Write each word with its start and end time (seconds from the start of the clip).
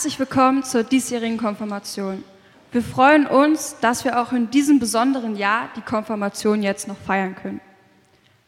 Herzlich 0.00 0.18
willkommen 0.18 0.64
zur 0.64 0.82
diesjährigen 0.82 1.36
Konfirmation. 1.36 2.24
Wir 2.72 2.80
freuen 2.80 3.26
uns, 3.26 3.76
dass 3.82 4.02
wir 4.02 4.18
auch 4.18 4.32
in 4.32 4.50
diesem 4.50 4.78
besonderen 4.78 5.36
Jahr 5.36 5.68
die 5.76 5.82
Konfirmation 5.82 6.62
jetzt 6.62 6.88
noch 6.88 6.96
feiern 6.96 7.34
können. 7.34 7.60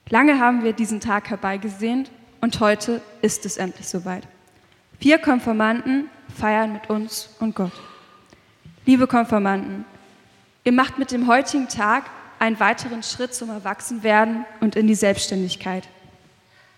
Lange 0.09 0.41
haben 0.41 0.65
wir 0.65 0.73
diesen 0.73 0.98
Tag 0.98 1.29
herbeigesehnt 1.29 2.10
und 2.41 2.59
heute 2.60 3.02
ist 3.20 3.45
es 3.45 3.59
endlich 3.59 3.87
soweit. 3.87 4.27
Vier 4.98 5.19
Konfirmanden 5.19 6.09
feiern 6.34 6.73
mit 6.73 6.88
uns 6.88 7.29
und 7.38 7.55
Gott. 7.55 7.79
Liebe 8.87 9.07
Konfirmanden, 9.07 9.84
ihr 10.65 10.73
macht 10.73 10.98
mit 10.98 11.10
dem 11.10 11.27
heutigen 11.27 11.69
Tag 11.69 12.05
einen 12.38 12.60
weiteren 12.60 13.02
Schritt 13.02 13.34
zum 13.34 13.51
Erwachsenwerden 13.51 14.46
und 14.60 14.74
in 14.74 14.87
die 14.87 14.95
Selbstständigkeit. 14.95 15.87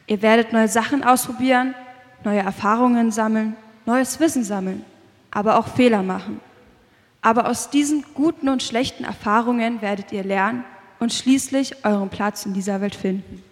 Ihr 0.08 0.20
werdet 0.20 0.52
neue 0.52 0.66
Sachen 0.66 1.04
ausprobieren, 1.04 1.76
neue 2.24 2.40
Erfahrungen 2.40 3.12
sammeln, 3.12 3.54
neues 3.86 4.20
Wissen 4.20 4.44
sammeln, 4.44 4.84
aber 5.30 5.58
auch 5.58 5.68
Fehler 5.68 6.02
machen. 6.02 6.40
Aber 7.22 7.48
aus 7.48 7.70
diesen 7.70 8.04
guten 8.14 8.48
und 8.48 8.62
schlechten 8.62 9.04
Erfahrungen 9.04 9.80
werdet 9.80 10.12
ihr 10.12 10.24
lernen 10.24 10.64
und 11.00 11.12
schließlich 11.12 11.84
euren 11.84 12.10
Platz 12.10 12.46
in 12.46 12.54
dieser 12.54 12.80
Welt 12.80 12.94
finden. 12.94 13.42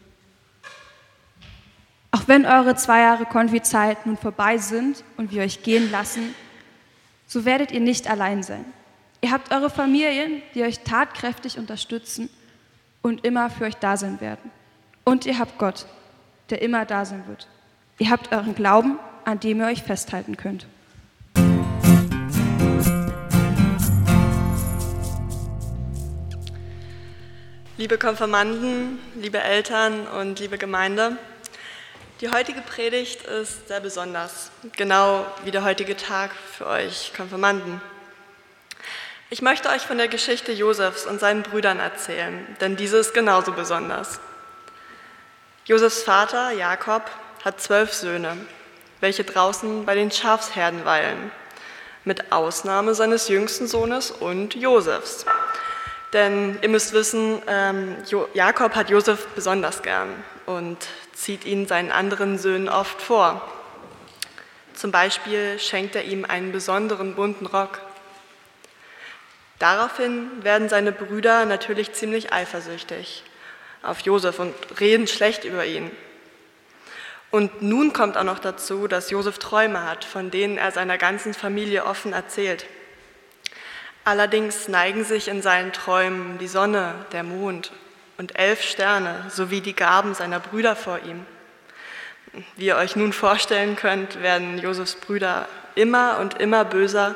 Auch 2.10 2.28
wenn 2.28 2.44
eure 2.44 2.76
zwei 2.76 3.00
Jahre 3.00 3.24
Konfi-Zeit 3.24 4.04
nun 4.04 4.18
vorbei 4.18 4.58
sind 4.58 5.02
und 5.16 5.32
wir 5.32 5.42
euch 5.42 5.62
gehen 5.62 5.90
lassen, 5.90 6.34
so 7.26 7.46
werdet 7.46 7.72
ihr 7.72 7.80
nicht 7.80 8.08
allein 8.10 8.42
sein. 8.42 8.64
Ihr 9.22 9.30
habt 9.30 9.52
eure 9.52 9.70
Familien, 9.70 10.42
die 10.54 10.62
euch 10.62 10.80
tatkräftig 10.80 11.58
unterstützen 11.58 12.28
und 13.00 13.24
immer 13.24 13.48
für 13.48 13.64
euch 13.64 13.76
da 13.76 13.96
sein 13.96 14.20
werden. 14.20 14.50
Und 15.04 15.24
ihr 15.24 15.38
habt 15.38 15.58
Gott, 15.58 15.86
der 16.50 16.60
immer 16.60 16.84
da 16.84 17.04
sein 17.04 17.26
wird. 17.26 17.48
Ihr 17.98 18.10
habt 18.10 18.32
euren 18.32 18.54
Glauben, 18.54 18.98
an 19.24 19.40
dem 19.40 19.60
ihr 19.60 19.66
euch 19.66 19.82
festhalten 19.82 20.36
könnt. 20.36 20.66
Liebe 27.76 27.98
Konfirmanden, 27.98 29.00
liebe 29.16 29.40
Eltern 29.40 30.06
und 30.06 30.38
liebe 30.38 30.58
Gemeinde, 30.58 31.16
die 32.20 32.30
heutige 32.30 32.60
Predigt 32.60 33.22
ist 33.22 33.66
sehr 33.66 33.80
besonders, 33.80 34.52
genau 34.76 35.26
wie 35.44 35.50
der 35.50 35.64
heutige 35.64 35.96
Tag 35.96 36.30
für 36.32 36.66
euch 36.66 37.12
Konfirmanden. 37.16 37.80
Ich 39.30 39.42
möchte 39.42 39.70
euch 39.70 39.82
von 39.82 39.98
der 39.98 40.06
Geschichte 40.06 40.52
Josefs 40.52 41.06
und 41.06 41.18
seinen 41.18 41.42
Brüdern 41.42 41.80
erzählen, 41.80 42.46
denn 42.60 42.76
diese 42.76 42.98
ist 42.98 43.14
genauso 43.14 43.52
besonders. 43.52 44.20
Josefs 45.64 46.02
Vater, 46.02 46.52
Jakob, 46.52 47.02
hat 47.44 47.60
zwölf 47.60 47.92
Söhne, 47.92 48.36
welche 49.02 49.24
draußen 49.24 49.84
bei 49.84 49.94
den 49.94 50.10
Schafsherden 50.10 50.86
weilen, 50.86 51.30
mit 52.04 52.32
Ausnahme 52.32 52.94
seines 52.94 53.28
jüngsten 53.28 53.66
Sohnes 53.66 54.10
und 54.10 54.54
Josefs. 54.54 55.26
Denn 56.14 56.58
ihr 56.62 56.70
müsst 56.70 56.94
wissen, 56.94 57.42
ähm, 57.46 57.96
Jakob 58.32 58.74
hat 58.74 58.88
Josef 58.88 59.26
besonders 59.34 59.82
gern 59.82 60.08
und 60.46 60.78
zieht 61.12 61.44
ihn 61.44 61.66
seinen 61.66 61.92
anderen 61.92 62.38
Söhnen 62.38 62.70
oft 62.70 63.02
vor. 63.02 63.42
Zum 64.72 64.90
Beispiel 64.90 65.58
schenkt 65.58 65.94
er 65.94 66.04
ihm 66.04 66.24
einen 66.24 66.50
besonderen 66.50 67.14
bunten 67.14 67.44
Rock 67.44 67.82
Daraufhin 69.62 70.42
werden 70.42 70.68
seine 70.68 70.90
Brüder 70.90 71.44
natürlich 71.44 71.92
ziemlich 71.92 72.32
eifersüchtig 72.32 73.22
auf 73.84 74.00
Josef 74.00 74.40
und 74.40 74.52
reden 74.80 75.06
schlecht 75.06 75.44
über 75.44 75.64
ihn. 75.64 75.88
Und 77.32 77.62
nun 77.62 77.94
kommt 77.94 78.18
auch 78.18 78.24
noch 78.24 78.38
dazu, 78.38 78.86
dass 78.86 79.10
Josef 79.10 79.38
Träume 79.38 79.88
hat, 79.88 80.04
von 80.04 80.30
denen 80.30 80.58
er 80.58 80.70
seiner 80.70 80.98
ganzen 80.98 81.32
Familie 81.32 81.86
offen 81.86 82.12
erzählt. 82.12 82.66
Allerdings 84.04 84.68
neigen 84.68 85.02
sich 85.02 85.28
in 85.28 85.40
seinen 85.40 85.72
Träumen 85.72 86.36
die 86.36 86.46
Sonne, 86.46 86.94
der 87.12 87.22
Mond 87.22 87.72
und 88.18 88.38
elf 88.38 88.62
Sterne 88.62 89.24
sowie 89.30 89.62
die 89.62 89.74
Gaben 89.74 90.12
seiner 90.12 90.40
Brüder 90.40 90.76
vor 90.76 90.98
ihm. 91.06 91.24
Wie 92.56 92.66
ihr 92.66 92.76
euch 92.76 92.96
nun 92.96 93.14
vorstellen 93.14 93.76
könnt, 93.76 94.22
werden 94.22 94.58
Josefs 94.58 94.96
Brüder 94.96 95.48
immer 95.74 96.18
und 96.18 96.38
immer 96.38 96.66
böser 96.66 97.14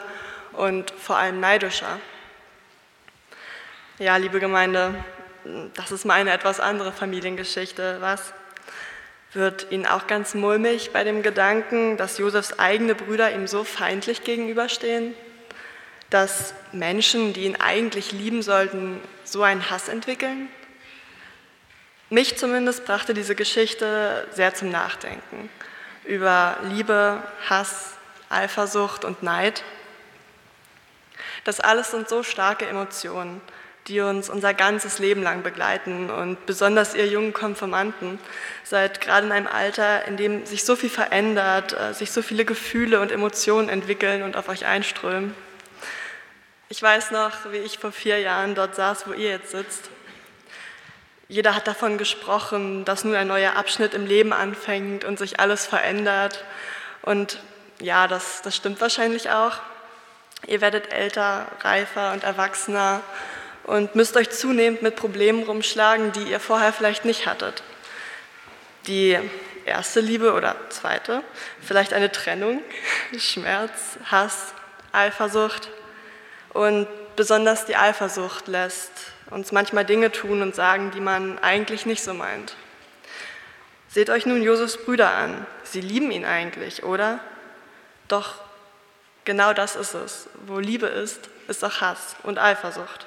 und 0.53 0.91
vor 0.93 1.17
allem 1.19 1.41
neidischer. 1.41 2.01
Ja, 3.99 4.17
liebe 4.17 4.41
Gemeinde, 4.41 4.95
das 5.75 5.93
ist 5.93 6.07
meine 6.07 6.33
etwas 6.33 6.59
andere 6.59 6.93
Familiengeschichte, 6.93 7.99
was? 8.01 8.33
Wird 9.37 9.67
Ihnen 9.71 9.85
auch 9.85 10.07
ganz 10.07 10.33
mulmig 10.33 10.93
bei 10.95 11.05
dem 11.05 11.23
Gedanken, 11.23 11.99
dass 11.99 12.17
Josefs 12.17 12.59
eigene 12.59 12.95
Brüder 12.95 13.35
ihm 13.35 13.47
so 13.47 13.65
feindlich 13.65 14.25
gegenüberstehen? 14.25 15.15
Dass 16.09 16.55
Menschen, 16.73 17.35
die 17.35 17.45
ihn 17.45 17.57
eigentlich 17.57 18.13
lieben 18.13 18.41
sollten, 18.41 18.99
so 19.25 19.43
einen 19.43 19.69
Hass 19.69 19.91
entwickeln? 19.91 20.49
Mich 22.09 22.39
zumindest 22.39 22.87
brachte 22.87 23.13
diese 23.13 23.35
Geschichte 23.35 24.27
sehr 24.33 24.55
zum 24.55 24.71
Nachdenken 24.71 25.51
über 26.05 26.57
Liebe, 26.63 27.23
Hass, 27.47 27.93
Eifersucht 28.31 29.05
und 29.05 29.23
Neid. 29.23 29.65
Das 31.45 31.61
alles 31.61 31.91
sind 31.91 32.09
so 32.09 32.23
starke 32.23 32.65
Emotionen 32.67 33.43
die 33.89 34.01
uns 34.01 34.29
unser 34.29 34.53
ganzes 34.53 34.99
Leben 34.99 35.23
lang 35.23 35.43
begleiten. 35.43 36.11
Und 36.11 36.45
besonders 36.47 36.95
ihr 36.95 37.07
jungen 37.07 37.33
Konfirmanten 37.33 38.19
seid 38.65 39.01
gerade 39.01 39.27
in 39.27 39.33
einem 39.33 39.47
Alter, 39.47 40.07
in 40.07 40.17
dem 40.17 40.45
sich 40.45 40.65
so 40.65 40.75
viel 40.77 40.91
verändert, 40.91 41.73
äh, 41.79 41.95
sich 41.95 42.11
so 42.11 42.23
viele 42.23 42.45
Gefühle 42.45 43.01
und 43.01 43.13
Emotionen 43.13 43.69
entwickeln 43.69 44.23
und 44.23 44.37
auf 44.37 44.49
euch 44.49 44.67
einströmen. 44.67 45.35
Ich 46.69 46.83
weiß 46.83 47.13
noch, 47.13 47.53
wie 47.53 47.59
ich 47.59 47.79
vor 47.79 47.93
vier 47.93 48.19
Jahren 48.19 48.57
dort 48.57 48.75
saß, 48.75 49.07
wo 49.07 49.13
ihr 49.13 49.31
jetzt 49.31 49.53
sitzt. 49.53 49.89
Jeder 51.29 51.55
hat 51.55 51.69
davon 51.69 51.99
gesprochen, 51.99 52.85
dass 52.85 53.05
nun 53.05 53.15
ein 53.15 53.29
neuer 53.29 53.55
Abschnitt 53.55 53.95
im 53.95 54.07
Leben 54.07 54.33
anfängt 54.33 55.05
und 55.05 55.19
sich 55.19 55.39
alles 55.39 55.65
verändert. 55.67 56.45
Und 57.03 57.41
ja, 57.81 58.09
das, 58.09 58.43
das 58.43 58.57
stimmt 58.57 58.81
wahrscheinlich 58.81 59.31
auch. 59.31 59.59
Ihr 60.47 60.61
werdet 60.61 60.93
älter, 60.93 61.47
reifer 61.63 62.13
und 62.13 62.25
erwachsener 62.25 63.01
und 63.67 63.97
müsst 63.97 64.17
euch 64.17 64.31
zunehmend 64.31 64.83
mit 64.83 64.95
Problemen 64.95 65.43
rumschlagen, 65.43 66.13
die 66.13 66.23
ihr 66.23 66.41
vorher 66.41 66.73
vielleicht 66.73 67.05
nicht 67.05 67.27
hattet. 67.27 67.65
Die 68.87 69.19
erste 69.65 69.99
Liebe 69.99 70.33
oder 70.33 70.55
zweite, 70.69 71.23
vielleicht 71.61 71.93
eine 71.93 72.13
Trennung, 72.13 72.63
Schmerz, 73.19 73.99
Hass, 74.05 74.55
Eifersucht. 74.93 75.69
Und 76.51 76.87
besonders 77.17 77.67
die 77.67 77.77
Eifersucht 77.77 78.47
lässt 78.47 78.93
uns 79.31 79.51
manchmal 79.51 79.85
Dinge 79.85 80.13
tun 80.13 80.43
und 80.43 80.55
sagen, 80.55 80.93
die 80.93 81.01
man 81.01 81.41
eigentlich 81.41 81.85
nicht 81.85 82.05
so 82.05 82.15
meint. 82.15 82.55
Seht 83.89 84.11
euch 84.11 84.27
nun 84.27 84.43
Josefs 84.43 84.77
Brüder 84.77 85.11
an. 85.11 85.45
Sie 85.65 85.81
lieben 85.81 86.13
ihn 86.13 86.25
eigentlich, 86.25 86.85
oder? 86.85 87.19
Doch 88.07 88.35
genau 89.25 89.53
das 89.53 89.75
ist 89.75 89.95
es. 89.95 90.29
Wo 90.47 90.61
Liebe 90.61 90.87
ist, 90.87 91.29
ist 91.49 91.65
auch 91.65 91.81
Hass 91.81 92.15
und 92.23 92.39
Eifersucht. 92.39 93.07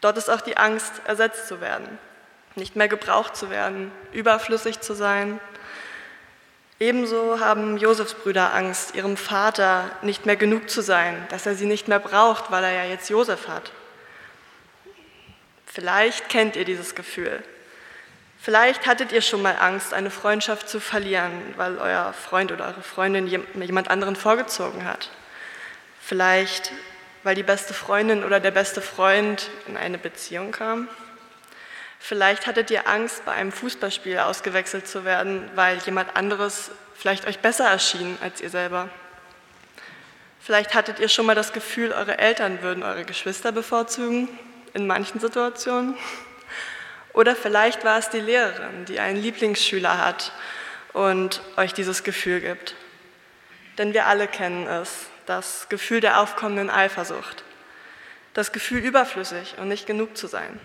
Dort 0.00 0.16
ist 0.16 0.30
auch 0.30 0.40
die 0.40 0.56
Angst, 0.56 0.92
ersetzt 1.04 1.46
zu 1.48 1.60
werden, 1.60 1.98
nicht 2.54 2.76
mehr 2.76 2.88
gebraucht 2.88 3.36
zu 3.36 3.50
werden, 3.50 3.92
überflüssig 4.12 4.80
zu 4.80 4.94
sein. 4.94 5.40
Ebenso 6.78 7.40
haben 7.40 7.76
Josefs 7.76 8.14
Brüder 8.14 8.54
Angst, 8.54 8.94
ihrem 8.94 9.18
Vater 9.18 9.90
nicht 10.00 10.24
mehr 10.24 10.36
genug 10.36 10.70
zu 10.70 10.80
sein, 10.80 11.26
dass 11.28 11.44
er 11.44 11.54
sie 11.54 11.66
nicht 11.66 11.88
mehr 11.88 11.98
braucht, 11.98 12.50
weil 12.50 12.64
er 12.64 12.72
ja 12.72 12.84
jetzt 12.84 13.10
Josef 13.10 13.48
hat. 13.48 13.72
Vielleicht 15.66 16.28
kennt 16.30 16.56
ihr 16.56 16.64
dieses 16.64 16.94
Gefühl. 16.94 17.42
Vielleicht 18.42 18.86
hattet 18.86 19.12
ihr 19.12 19.20
schon 19.20 19.42
mal 19.42 19.56
Angst, 19.60 19.92
eine 19.92 20.10
Freundschaft 20.10 20.70
zu 20.70 20.80
verlieren, 20.80 21.30
weil 21.56 21.76
euer 21.76 22.14
Freund 22.14 22.50
oder 22.50 22.68
eure 22.68 22.82
Freundin 22.82 23.26
jemand 23.26 23.90
anderen 23.90 24.16
vorgezogen 24.16 24.86
hat. 24.86 25.10
Vielleicht 26.00 26.72
weil 27.22 27.34
die 27.34 27.42
beste 27.42 27.74
Freundin 27.74 28.24
oder 28.24 28.40
der 28.40 28.50
beste 28.50 28.80
Freund 28.80 29.50
in 29.66 29.76
eine 29.76 29.98
Beziehung 29.98 30.52
kam. 30.52 30.88
Vielleicht 31.98 32.46
hattet 32.46 32.70
ihr 32.70 32.88
Angst, 32.88 33.24
bei 33.26 33.32
einem 33.32 33.52
Fußballspiel 33.52 34.18
ausgewechselt 34.18 34.88
zu 34.88 35.04
werden, 35.04 35.50
weil 35.54 35.78
jemand 35.78 36.16
anderes 36.16 36.70
vielleicht 36.94 37.26
euch 37.26 37.40
besser 37.40 37.68
erschien 37.68 38.16
als 38.22 38.40
ihr 38.40 38.48
selber. 38.48 38.88
Vielleicht 40.40 40.74
hattet 40.74 40.98
ihr 40.98 41.08
schon 41.08 41.26
mal 41.26 41.34
das 41.34 41.52
Gefühl, 41.52 41.92
eure 41.92 42.18
Eltern 42.18 42.62
würden 42.62 42.82
eure 42.82 43.04
Geschwister 43.04 43.52
bevorzugen, 43.52 44.28
in 44.72 44.86
manchen 44.86 45.20
Situationen. 45.20 45.94
Oder 47.12 47.36
vielleicht 47.36 47.84
war 47.84 47.98
es 47.98 48.08
die 48.08 48.20
Lehrerin, 48.20 48.86
die 48.86 49.00
einen 49.00 49.20
Lieblingsschüler 49.20 49.98
hat 49.98 50.32
und 50.94 51.42
euch 51.56 51.74
dieses 51.74 52.02
Gefühl 52.02 52.40
gibt. 52.40 52.74
Denn 53.76 53.92
wir 53.92 54.06
alle 54.06 54.26
kennen 54.26 54.66
es 54.66 55.06
das 55.30 55.68
Gefühl 55.68 56.00
der 56.00 56.20
aufkommenden 56.20 56.70
Eifersucht, 56.70 57.44
das 58.34 58.50
Gefühl 58.50 58.80
überflüssig 58.80 59.54
und 59.58 59.68
nicht 59.68 59.86
genug 59.86 60.16
zu 60.16 60.26
sein. 60.26 60.58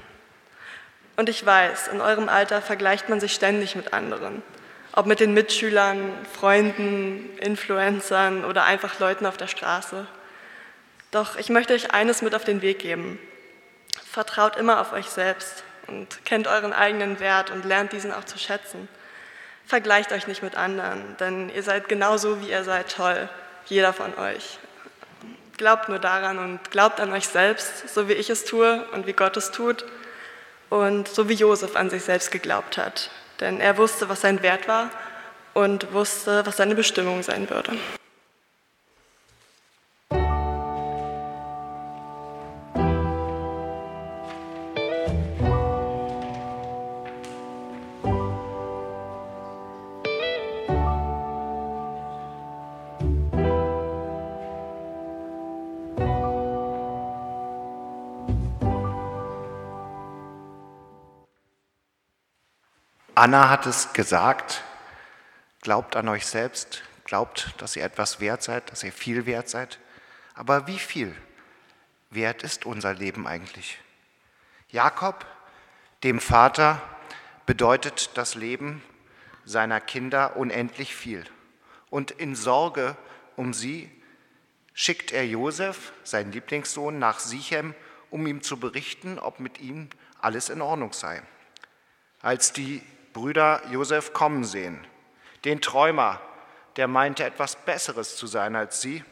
Und 1.18 1.30
ich 1.30 1.46
weiß, 1.46 1.90
in 1.90 2.02
eurem 2.02 2.28
Alter 2.30 2.64
vergleicht 2.64 3.08
man 3.08 3.20
sich 3.20 3.36
ständig 3.36 3.76
mit 3.76 3.94
anderen, 3.94 4.42
ob 4.92 5.06
mit 5.06 5.20
den 5.20 5.36
Mitschülern, 5.36 6.12
Freunden, 6.34 7.38
Influencern 7.38 8.44
oder 8.44 8.64
einfach 8.64 9.00
Leuten 9.00 9.28
auf 9.28 9.38
der 9.38 9.48
Straße. 9.48 10.08
Doch 11.12 11.38
ich 11.38 11.50
möchte 11.50 11.74
euch 11.74 11.92
eines 11.92 12.24
mit 12.24 12.34
auf 12.34 12.44
den 12.44 12.64
Weg 12.64 12.80
geben. 12.80 13.20
Vertraut 14.04 14.56
immer 14.56 14.82
auf 14.82 14.94
euch 14.94 15.10
selbst 15.12 15.64
und 15.86 16.26
kennt 16.26 16.48
euren 16.48 16.74
eigenen 16.74 17.20
Wert 17.20 17.52
und 17.52 17.66
lernt 17.66 17.94
diesen 17.94 18.12
auch 18.12 18.24
zu 18.24 18.40
schätzen. 18.40 18.90
Vergleicht 19.68 20.12
euch 20.12 20.26
nicht 20.26 20.42
mit 20.42 20.56
anderen, 20.56 21.16
denn 21.20 21.50
ihr 21.50 21.62
seid 21.62 21.88
genauso, 21.88 22.42
wie 22.42 22.50
ihr 22.50 22.64
seid, 22.64 22.92
toll, 22.92 23.30
jeder 23.68 23.94
von 23.94 24.18
euch. 24.18 24.60
Glaubt 25.58 25.90
nur 25.90 26.00
daran 26.00 26.38
und 26.38 26.72
glaubt 26.72 27.00
an 27.00 27.14
euch 27.14 27.28
selbst, 27.28 27.88
so 27.94 28.10
wie 28.10 28.14
ich 28.14 28.30
es 28.30 28.46
tue 28.46 28.86
und 28.94 29.08
wie 29.08 29.14
Gott 29.14 29.38
es 29.38 29.52
tut 29.52 29.86
und 30.70 31.08
so 31.08 31.30
wie 31.30 31.34
Josef 31.34 31.76
an 31.76 31.90
sich 31.90 32.04
selbst 32.04 32.32
geglaubt 32.32 32.78
hat. 32.78 33.10
Denn 33.40 33.60
er 33.60 33.78
wusste, 33.78 34.10
was 34.10 34.22
sein 34.22 34.42
Wert 34.42 34.68
war 34.68 34.90
und 35.54 35.94
wusste, 35.94 36.46
was 36.46 36.58
seine 36.58 36.76
Bestimmung 36.76 37.24
sein 37.24 37.50
würde. 37.50 37.74
Anna 63.18 63.50
hat 63.50 63.66
es 63.66 63.94
gesagt, 63.94 64.62
glaubt 65.62 65.96
an 65.96 66.10
euch 66.10 66.26
selbst, 66.26 66.84
glaubt, 67.06 67.54
dass 67.60 67.78
ihr 67.78 67.86
etwas 67.86 68.20
wert 68.20 68.44
seid, 68.44 68.70
dass 68.70 68.84
ihr 68.84 68.92
viel 68.92 69.26
wert 69.26 69.48
seid. 69.48 69.80
Aber 70.34 70.68
wie 70.68 70.78
viel 70.78 71.16
wert 72.10 72.44
ist 72.44 72.66
unser 72.66 72.94
Leben 72.94 73.26
eigentlich? 73.26 73.80
Jakob, 74.68 75.26
dem 76.04 76.20
Vater, 76.20 76.82
bedeutet 77.46 78.18
das 78.18 78.36
Leben 78.36 78.84
seiner 79.46 79.80
Kinder 79.80 80.36
unendlich 80.36 80.94
viel. 80.94 81.24
Und 81.90 82.12
in 82.12 82.36
Sorge 82.36 82.98
um 83.38 83.54
sie 83.54 83.90
schickt 84.74 85.14
er 85.14 85.26
Josef, 85.26 85.94
seinen 86.04 86.34
Lieblingssohn, 86.34 87.00
nach 87.00 87.20
Sichem, 87.20 87.76
um 88.10 88.28
ihm 88.28 88.42
zu 88.42 88.60
berichten, 88.60 89.20
ob 89.20 89.40
mit 89.40 89.62
ihm 89.62 89.90
alles 90.20 90.50
in 90.50 90.62
Ordnung 90.62 90.92
sei. 90.92 91.22
Als 92.22 92.52
die 92.52 92.82
Brüder 93.16 93.62
Josef 93.72 94.12
kommen 94.12 94.44
sehen, 94.44 94.86
den 95.46 95.62
Träumer, 95.62 96.20
der 96.76 96.90
meinte 96.90 97.24
etwas 97.24 97.56
Besseres 97.56 98.18
zu 98.18 98.28
sein 98.28 98.58
als 98.58 98.82
sie, 98.82 99.06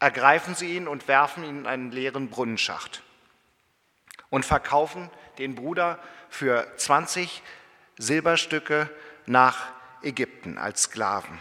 ergreifen 0.00 0.56
sie 0.56 0.76
ihn 0.76 0.88
und 0.88 1.06
werfen 1.06 1.44
ihn 1.44 1.60
in 1.60 1.66
einen 1.68 1.92
leeren 1.92 2.30
Brunnenschacht 2.30 3.04
und 4.28 4.44
verkaufen 4.44 5.08
den 5.38 5.54
Bruder 5.54 6.00
für 6.28 6.66
20 6.76 7.44
Silberstücke 7.96 8.90
nach 9.26 9.68
Ägypten 10.02 10.58
als 10.58 10.82
Sklaven. 10.82 11.38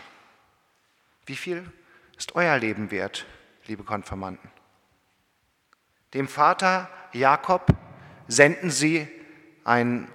Wie 1.26 1.36
viel 1.36 1.66
ist 2.16 2.36
euer 2.36 2.60
Leben 2.60 2.92
wert, 2.92 3.26
liebe 3.66 3.84
Konfirmanden? 3.84 4.52
Dem 6.14 6.28
Vater 6.28 6.92
Jakob 7.12 7.66
senden 8.28 8.70
sie 8.70 9.08
ein 9.64 10.08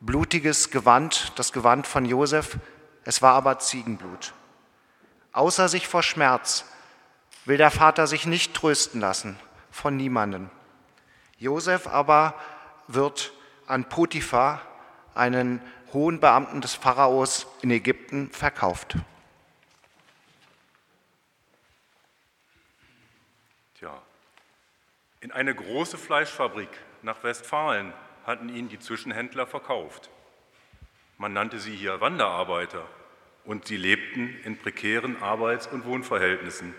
blutiges 0.00 0.70
Gewand, 0.70 1.32
das 1.36 1.52
Gewand 1.52 1.86
von 1.86 2.04
Josef, 2.04 2.58
es 3.04 3.22
war 3.22 3.34
aber 3.34 3.58
Ziegenblut. 3.58 4.34
Außer 5.32 5.68
sich 5.68 5.88
vor 5.88 6.02
Schmerz 6.02 6.64
will 7.44 7.56
der 7.56 7.70
Vater 7.70 8.06
sich 8.06 8.26
nicht 8.26 8.54
trösten 8.54 9.00
lassen 9.00 9.38
von 9.70 9.96
niemandem. 9.96 10.50
Josef 11.38 11.86
aber 11.86 12.34
wird 12.86 13.32
an 13.66 13.88
Potiphar, 13.88 14.60
einen 15.14 15.60
hohen 15.92 16.20
Beamten 16.20 16.60
des 16.60 16.74
Pharaos 16.74 17.46
in 17.62 17.70
Ägypten, 17.70 18.30
verkauft. 18.30 18.96
Tja, 23.78 24.02
in 25.20 25.32
eine 25.32 25.54
große 25.54 25.96
Fleischfabrik 25.96 26.70
nach 27.02 27.22
Westfalen 27.22 27.92
hatten 28.28 28.54
ihn 28.54 28.68
die 28.68 28.78
Zwischenhändler 28.78 29.46
verkauft. 29.46 30.10
Man 31.16 31.32
nannte 31.32 31.58
sie 31.58 31.74
hier 31.74 32.00
Wanderarbeiter 32.00 32.86
und 33.44 33.66
sie 33.66 33.76
lebten 33.76 34.38
in 34.44 34.56
prekären 34.56 35.20
Arbeits- 35.20 35.66
und 35.66 35.84
Wohnverhältnissen. 35.84 36.74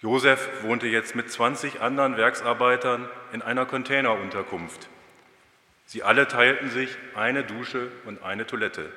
Josef 0.00 0.62
wohnte 0.62 0.86
jetzt 0.86 1.16
mit 1.16 1.30
20 1.30 1.80
anderen 1.80 2.16
Werksarbeitern 2.16 3.08
in 3.32 3.42
einer 3.42 3.66
Containerunterkunft. 3.66 4.88
Sie 5.86 6.02
alle 6.02 6.28
teilten 6.28 6.70
sich 6.70 6.96
eine 7.16 7.42
Dusche 7.42 7.90
und 8.04 8.22
eine 8.22 8.46
Toilette. 8.46 8.92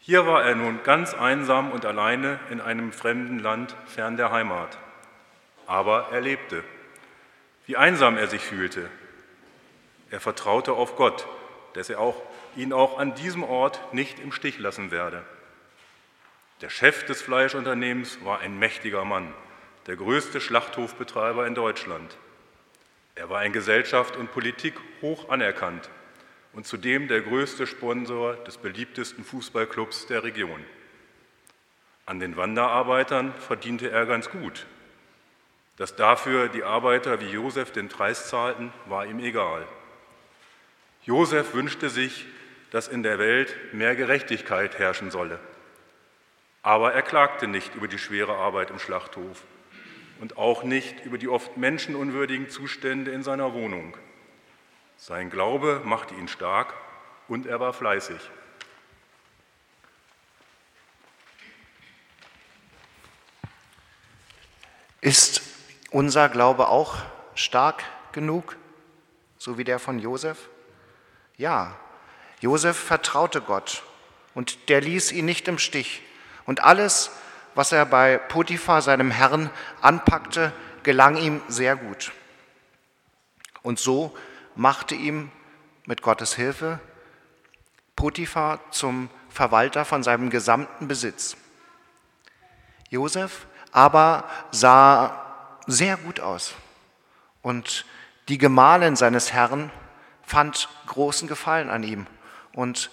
Hier 0.00 0.26
war 0.26 0.42
er 0.42 0.54
nun 0.54 0.82
ganz 0.82 1.14
einsam 1.14 1.70
und 1.70 1.84
alleine 1.84 2.40
in 2.50 2.60
einem 2.60 2.92
fremden 2.92 3.38
Land 3.38 3.76
fern 3.86 4.16
der 4.16 4.32
Heimat. 4.32 4.78
Aber 5.66 6.08
er 6.10 6.22
lebte. 6.22 6.64
Wie 7.66 7.76
einsam 7.76 8.16
er 8.16 8.26
sich 8.26 8.42
fühlte, 8.42 8.88
er 10.10 10.20
vertraute 10.20 10.72
auf 10.72 10.96
Gott, 10.96 11.26
dass 11.74 11.90
er 11.90 12.00
auch, 12.00 12.20
ihn 12.56 12.72
auch 12.72 12.98
an 12.98 13.14
diesem 13.14 13.42
Ort 13.42 13.92
nicht 13.92 14.18
im 14.18 14.32
Stich 14.32 14.58
lassen 14.58 14.90
werde. 14.90 15.24
Der 16.60 16.70
Chef 16.70 17.04
des 17.04 17.22
Fleischunternehmens 17.22 18.24
war 18.24 18.40
ein 18.40 18.58
mächtiger 18.58 19.04
Mann, 19.04 19.32
der 19.86 19.96
größte 19.96 20.40
Schlachthofbetreiber 20.40 21.46
in 21.46 21.54
Deutschland. 21.54 22.16
Er 23.14 23.30
war 23.30 23.44
in 23.44 23.52
Gesellschaft 23.52 24.16
und 24.16 24.32
Politik 24.32 24.74
hoch 25.02 25.28
anerkannt 25.28 25.88
und 26.52 26.66
zudem 26.66 27.08
der 27.08 27.20
größte 27.20 27.66
Sponsor 27.66 28.34
des 28.34 28.56
beliebtesten 28.56 29.24
Fußballclubs 29.24 30.06
der 30.06 30.24
Region. 30.24 30.64
An 32.06 32.20
den 32.20 32.36
Wanderarbeitern 32.36 33.34
verdiente 33.34 33.90
er 33.90 34.06
ganz 34.06 34.30
gut. 34.30 34.66
Dass 35.76 35.94
dafür 35.94 36.48
die 36.48 36.64
Arbeiter 36.64 37.20
wie 37.20 37.28
Josef 37.28 37.70
den 37.70 37.88
Preis 37.88 38.28
zahlten, 38.28 38.72
war 38.86 39.06
ihm 39.06 39.20
egal. 39.20 39.66
Josef 41.08 41.54
wünschte 41.54 41.88
sich, 41.88 42.26
dass 42.70 42.86
in 42.86 43.02
der 43.02 43.18
Welt 43.18 43.56
mehr 43.72 43.96
Gerechtigkeit 43.96 44.78
herrschen 44.78 45.10
solle. 45.10 45.40
Aber 46.60 46.92
er 46.92 47.00
klagte 47.00 47.48
nicht 47.48 47.74
über 47.74 47.88
die 47.88 47.96
schwere 47.96 48.34
Arbeit 48.34 48.68
im 48.68 48.78
Schlachthof 48.78 49.42
und 50.20 50.36
auch 50.36 50.64
nicht 50.64 51.06
über 51.06 51.16
die 51.16 51.28
oft 51.28 51.56
menschenunwürdigen 51.56 52.50
Zustände 52.50 53.10
in 53.10 53.22
seiner 53.22 53.54
Wohnung. 53.54 53.96
Sein 54.98 55.30
Glaube 55.30 55.80
machte 55.82 56.14
ihn 56.14 56.28
stark 56.28 56.74
und 57.26 57.46
er 57.46 57.58
war 57.58 57.72
fleißig. 57.72 58.20
Ist 65.00 65.40
unser 65.90 66.28
Glaube 66.28 66.68
auch 66.68 66.98
stark 67.34 67.82
genug, 68.12 68.56
so 69.38 69.56
wie 69.56 69.64
der 69.64 69.78
von 69.78 69.98
Josef? 69.98 70.50
Ja, 71.38 71.76
Josef 72.40 72.76
vertraute 72.76 73.40
Gott 73.40 73.84
und 74.34 74.68
der 74.68 74.80
ließ 74.80 75.12
ihn 75.12 75.24
nicht 75.24 75.46
im 75.48 75.58
Stich. 75.58 76.02
Und 76.46 76.64
alles, 76.64 77.10
was 77.54 77.70
er 77.72 77.86
bei 77.86 78.18
Potiphar, 78.18 78.82
seinem 78.82 79.12
Herrn, 79.12 79.48
anpackte, 79.80 80.52
gelang 80.82 81.16
ihm 81.16 81.40
sehr 81.48 81.76
gut. 81.76 82.12
Und 83.62 83.78
so 83.78 84.16
machte 84.56 84.96
ihm 84.96 85.30
mit 85.86 86.02
Gottes 86.02 86.34
Hilfe 86.34 86.80
Potiphar 87.94 88.60
zum 88.70 89.08
Verwalter 89.30 89.84
von 89.84 90.02
seinem 90.02 90.30
gesamten 90.30 90.88
Besitz. 90.88 91.36
Josef 92.90 93.46
aber 93.70 94.28
sah 94.50 95.56
sehr 95.66 95.96
gut 95.96 96.18
aus 96.20 96.54
und 97.42 97.84
die 98.28 98.38
Gemahlin 98.38 98.96
seines 98.96 99.32
Herrn 99.32 99.70
fand 100.28 100.68
großen 100.86 101.26
Gefallen 101.26 101.70
an 101.70 101.82
ihm. 101.82 102.06
Und 102.52 102.90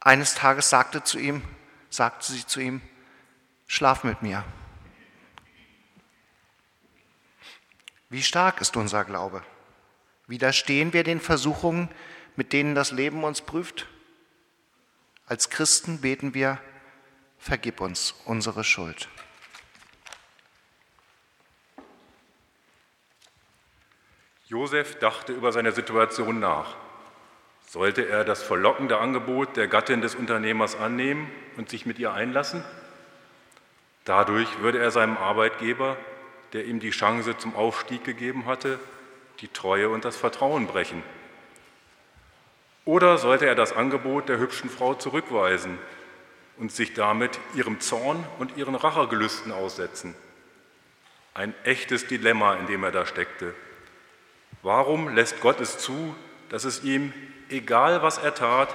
eines 0.00 0.34
Tages 0.34 0.68
sagte, 0.68 1.02
zu 1.02 1.18
ihm, 1.18 1.42
sagte 1.88 2.30
sie 2.30 2.46
zu 2.46 2.60
ihm, 2.60 2.82
schlaf 3.66 4.04
mit 4.04 4.20
mir. 4.20 4.44
Wie 8.10 8.22
stark 8.22 8.60
ist 8.60 8.76
unser 8.76 9.04
Glaube? 9.04 9.42
Widerstehen 10.26 10.92
wir 10.92 11.02
den 11.02 11.20
Versuchungen, 11.20 11.88
mit 12.36 12.52
denen 12.52 12.74
das 12.74 12.90
Leben 12.90 13.24
uns 13.24 13.40
prüft? 13.40 13.88
Als 15.26 15.48
Christen 15.48 16.02
beten 16.02 16.34
wir, 16.34 16.60
vergib 17.38 17.80
uns 17.80 18.14
unsere 18.26 18.64
Schuld. 18.64 19.08
Josef 24.54 25.00
dachte 25.00 25.32
über 25.32 25.50
seine 25.50 25.72
Situation 25.72 26.38
nach. 26.38 26.76
Sollte 27.66 28.08
er 28.08 28.22
das 28.22 28.40
verlockende 28.40 28.98
Angebot 28.98 29.56
der 29.56 29.66
Gattin 29.66 30.00
des 30.00 30.14
Unternehmers 30.14 30.78
annehmen 30.78 31.28
und 31.56 31.68
sich 31.68 31.86
mit 31.86 31.98
ihr 31.98 32.12
einlassen? 32.12 32.62
Dadurch 34.04 34.60
würde 34.60 34.78
er 34.78 34.92
seinem 34.92 35.16
Arbeitgeber, 35.16 35.96
der 36.52 36.66
ihm 36.66 36.78
die 36.78 36.90
Chance 36.90 37.36
zum 37.36 37.56
Aufstieg 37.56 38.04
gegeben 38.04 38.46
hatte, 38.46 38.78
die 39.40 39.48
Treue 39.48 39.88
und 39.88 40.04
das 40.04 40.16
Vertrauen 40.16 40.68
brechen. 40.68 41.02
Oder 42.84 43.18
sollte 43.18 43.46
er 43.46 43.56
das 43.56 43.72
Angebot 43.72 44.28
der 44.28 44.38
hübschen 44.38 44.70
Frau 44.70 44.94
zurückweisen 44.94 45.80
und 46.58 46.70
sich 46.70 46.94
damit 46.94 47.40
ihrem 47.56 47.80
Zorn 47.80 48.24
und 48.38 48.56
ihren 48.56 48.76
Rachegelüsten 48.76 49.50
aussetzen? 49.50 50.14
Ein 51.32 51.54
echtes 51.64 52.06
Dilemma, 52.06 52.54
in 52.54 52.68
dem 52.68 52.84
er 52.84 52.92
da 52.92 53.04
steckte. 53.04 53.52
Warum 54.62 55.14
lässt 55.14 55.40
Gott 55.40 55.60
es 55.60 55.78
zu, 55.78 56.14
dass 56.48 56.64
es 56.64 56.84
ihm, 56.84 57.12
egal 57.48 58.02
was 58.02 58.18
er 58.18 58.34
tat, 58.34 58.74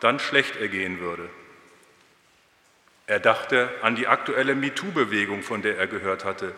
dann 0.00 0.18
schlecht 0.18 0.56
ergehen 0.56 1.00
würde? 1.00 1.28
Er 3.06 3.18
dachte 3.20 3.68
an 3.82 3.96
die 3.96 4.06
aktuelle 4.06 4.54
MeToo-Bewegung, 4.54 5.42
von 5.42 5.62
der 5.62 5.76
er 5.76 5.88
gehört 5.88 6.24
hatte, 6.24 6.54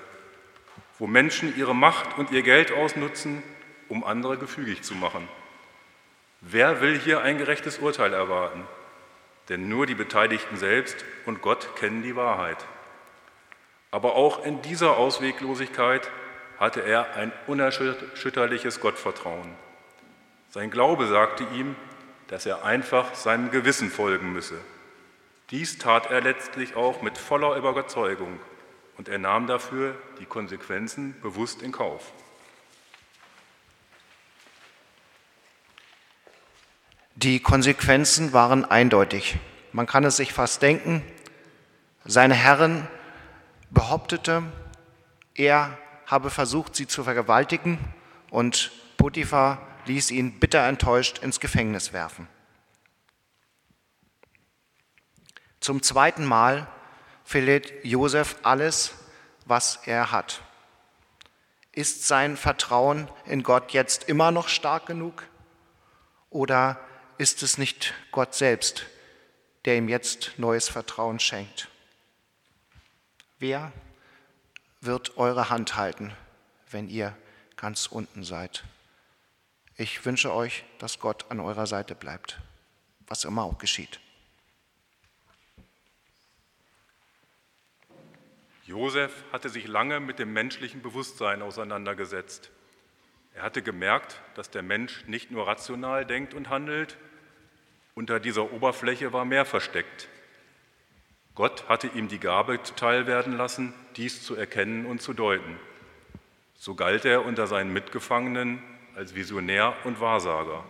wo 0.99 1.07
Menschen 1.07 1.57
ihre 1.57 1.75
Macht 1.75 2.19
und 2.19 2.31
ihr 2.31 2.43
Geld 2.43 2.73
ausnutzen, 2.73 3.43
um 3.89 4.05
andere 4.05 4.37
gefügig 4.37 4.83
zu 4.83 4.95
machen. 4.95 5.29
Wer 6.41 6.81
will 6.81 6.99
hier 6.99 7.23
ein 7.23 7.39
gerechtes 7.39 7.79
Urteil 7.79 8.13
erwarten? 8.13 8.67
Denn 9.49 9.69
nur 9.69 9.87
die 9.87 9.95
Beteiligten 9.95 10.57
selbst 10.57 11.05
und 11.25 11.41
Gott 11.41 11.75
kennen 11.77 12.03
die 12.03 12.17
Wahrheit. 12.17 12.59
Aber 13.91 14.15
auch 14.15 14.45
in 14.45 14.61
dieser 14.63 14.97
Ausweglosigkeit 14.97 16.11
hatte 16.63 16.81
er 16.81 17.17
ein 17.17 17.33
unerschütterliches 17.49 18.79
Gottvertrauen. 18.79 19.53
Sein 20.51 20.71
Glaube 20.71 21.09
sagte 21.09 21.43
ihm, 21.55 21.75
dass 22.29 22.47
er 22.47 22.65
einfach 22.65 23.17
seinem 23.17 23.51
Gewissen 23.51 23.91
folgen 23.91 24.33
müsse. 24.33 24.55
Dies 25.51 25.79
tat 25.79 26.09
er 26.13 26.21
letztlich 26.21 26.77
auch 26.77 27.03
mit 27.03 27.19
voller 27.19 27.57
Überzeugung 27.57 28.39
und 28.97 29.09
er 29.09 29.19
nahm 29.19 29.49
dafür 29.49 29.97
die 30.21 30.25
Konsequenzen 30.25 31.21
bewusst 31.21 31.63
in 31.63 31.73
Kauf. 31.73 32.13
Die 37.17 37.41
Konsequenzen 37.41 38.33
waren 38.33 38.65
eindeutig. 38.65 39.37
Man 39.73 39.87
kann 39.87 40.05
es 40.05 40.17
sich 40.17 40.33
fast 40.33 40.63
denken. 40.63 41.03
Seine 42.05 42.35
Herrin 42.35 42.87
behauptete, 43.71 44.45
er 45.35 45.77
habe 46.13 46.29
versucht, 46.29 46.77
sie 46.77 46.87
zu 46.87 47.05
vergewaltigen 47.05 47.79
und 48.29 48.71
Potiphar 48.99 49.67
ließ 49.87 50.11
ihn 50.11 50.39
bitter 50.39 50.69
enttäuscht 50.69 51.21
ins 51.21 51.41
Gefängnis 51.41 51.95
werfen. 51.95 52.29
Zum 55.59 55.83
zweiten 55.83 56.27
Mal 56.27 56.69
verliert 57.25 57.73
Josef 57.83 58.37
alles, 58.43 58.95
was 59.47 59.81
er 59.87 60.13
hat. 60.13 60.43
Ist 61.73 62.07
sein 62.07 62.37
Vertrauen 62.37 63.09
in 63.25 63.43
Gott 63.43 63.73
jetzt 63.73 64.05
immer 64.05 64.33
noch 64.33 64.49
stark 64.49 64.85
genug? 64.85 65.27
Oder 66.29 66.79
ist 67.17 67.43
es 67.43 67.57
nicht 67.57 67.95
Gott 68.11 68.35
selbst, 68.35 68.85
der 69.65 69.79
ihm 69.79 69.89
jetzt 69.89 70.33
neues 70.37 70.69
Vertrauen 70.69 71.21
schenkt? 71.21 71.69
Wer 73.39 73.73
wird 74.83 75.17
eure 75.17 75.49
Hand 75.49 75.77
halten, 75.77 76.13
wenn 76.71 76.89
ihr 76.89 77.17
ganz 77.57 77.87
unten 77.87 78.25
seid? 78.25 78.65
Ich 79.77 80.05
wünsche 80.05 80.35
euch, 80.35 80.65
dass 80.79 80.99
Gott 80.99 81.27
an 81.31 81.41
eurer 81.41 81.67
Seite 81.67 81.95
bleibt, 81.95 82.41
was 83.07 83.25
immer 83.25 83.45
auch 83.45 83.59
geschieht. 83.59 84.01
Josef 88.65 89.25
hatte 89.33 89.49
sich 89.49 89.67
lange 89.67 90.01
mit 90.01 90.19
dem 90.19 90.33
menschlichen 90.33 90.83
Bewusstsein 90.83 91.43
auseinandergesetzt. 91.43 92.51
Er 93.35 93.43
hatte 93.43 93.63
gemerkt, 93.63 94.21
dass 94.35 94.51
der 94.51 94.63
Mensch 94.63 95.05
nicht 95.07 95.31
nur 95.31 95.47
rational 95.47 96.05
denkt 96.05 96.35
und 96.35 96.49
handelt, 96.49 96.97
unter 97.95 98.21
dieser 98.21 98.53
Oberfläche 98.53 99.13
war 99.13 99.25
mehr 99.25 99.45
versteckt. 99.45 100.09
Gott 101.35 101.69
hatte 101.69 101.87
ihm 101.89 102.09
die 102.09 102.19
Gabe 102.19 102.63
zuteil 102.63 103.07
werden 103.07 103.37
lassen, 103.37 103.73
dies 103.97 104.23
zu 104.23 104.35
erkennen 104.35 104.87
und 104.87 105.01
zu 105.01 105.15
deuten. 105.15 105.59
So 106.57 106.75
galt 106.75 107.05
er 107.05 107.25
unter 107.25 107.47
seinen 107.47 107.73
Mitgefangenen 107.73 108.63
als 108.95 109.15
Visionär 109.15 109.75
und 109.85 110.01
Wahrsager. 110.01 110.63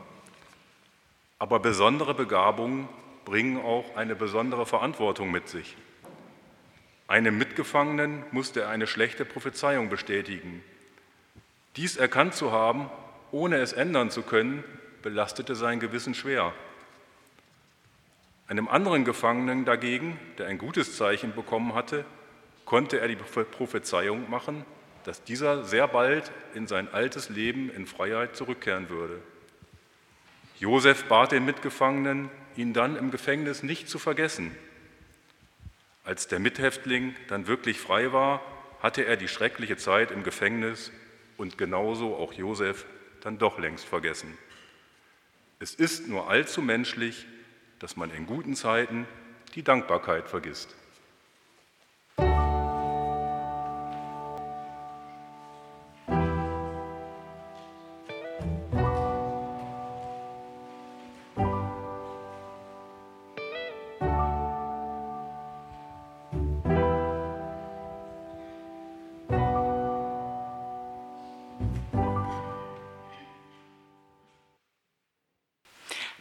Aber 1.39 1.59
besondere 1.59 2.15
Begabungen 2.15 2.89
bringen 3.25 3.61
auch 3.61 3.97
eine 3.97 4.15
besondere 4.15 4.65
Verantwortung 4.65 5.31
mit 5.31 5.49
sich. 5.49 5.77
Einem 7.09 7.37
Mitgefangenen 7.37 8.25
musste 8.31 8.63
er 8.63 8.69
eine 8.69 8.87
schlechte 8.87 9.25
Prophezeiung 9.25 9.89
bestätigen. 9.89 10.63
Dies 11.77 11.97
erkannt 11.97 12.35
zu 12.35 12.53
haben, 12.53 12.89
ohne 13.33 13.57
es 13.57 13.73
ändern 13.73 14.11
zu 14.11 14.23
können, 14.23 14.63
belastete 15.03 15.57
sein 15.57 15.81
Gewissen 15.81 16.15
schwer. 16.15 16.55
Einem 18.53 18.69
anderen 18.69 19.07
Gefangenen 19.07 19.65
dagegen, 19.65 20.19
der 20.37 20.47
ein 20.47 20.59
gutes 20.59 20.99
Zeichen 20.99 21.35
bekommen 21.35 21.75
hatte, 21.75 22.05
konnte 22.67 23.01
er 23.01 23.09
die 23.09 23.17
Prophezeiung 23.17 24.29
machen, 24.29 24.67
dass 25.05 25.25
dieser 25.25 25.65
sehr 25.65 25.89
bald 25.89 26.31
in 26.53 26.67
sein 26.67 26.93
altes 26.93 27.31
Leben 27.31 27.71
in 27.71 27.87
Freiheit 27.87 28.37
zurückkehren 28.37 28.91
würde. 28.91 29.23
Josef 30.59 31.05
bat 31.05 31.33
den 31.33 31.47
Mitgefangenen, 31.47 32.29
ihn 32.55 32.75
dann 32.75 32.97
im 32.97 33.11
Gefängnis 33.11 33.63
nicht 33.63 33.89
zu 33.89 33.99
vergessen. 33.99 34.55
Als 36.05 36.29
der 36.29 36.39
Mithäftling 36.39 37.17
dann 37.29 37.47
wirklich 37.47 37.81
frei 37.81 38.13
war, 38.13 38.43
hatte 38.83 39.07
er 39.07 39.17
die 39.17 39.29
schreckliche 39.29 39.79
Zeit 39.79 40.11
im 40.11 40.25
Gefängnis 40.25 40.93
und 41.39 41.57
genauso 41.57 42.17
auch 42.17 42.35
Josef 42.35 42.85
dann 43.23 43.39
doch 43.39 43.59
längst 43.59 43.87
vergessen. 43.87 44.37
Es 45.59 45.75
ist 45.75 46.07
nur 46.07 46.29
allzu 46.29 46.61
menschlich, 46.61 47.25
dass 47.83 47.97
man 47.97 48.13
in 48.13 48.27
guten 48.27 48.55
Zeiten 48.55 49.09
die 49.57 49.65
Dankbarkeit 49.65 50.29
vergisst. 50.29 50.77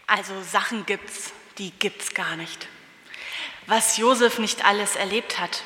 Also 0.08 0.42
Sachen 0.42 0.86
gibt's, 0.86 1.32
die 1.62 1.72
gibt's 1.78 2.16
gar 2.16 2.36
nicht. 2.36 2.68
Was 3.68 3.98
Josef 3.98 4.40
nicht 4.40 4.66
alles 4.66 4.96
erlebt 4.96 5.38
hat. 5.38 5.62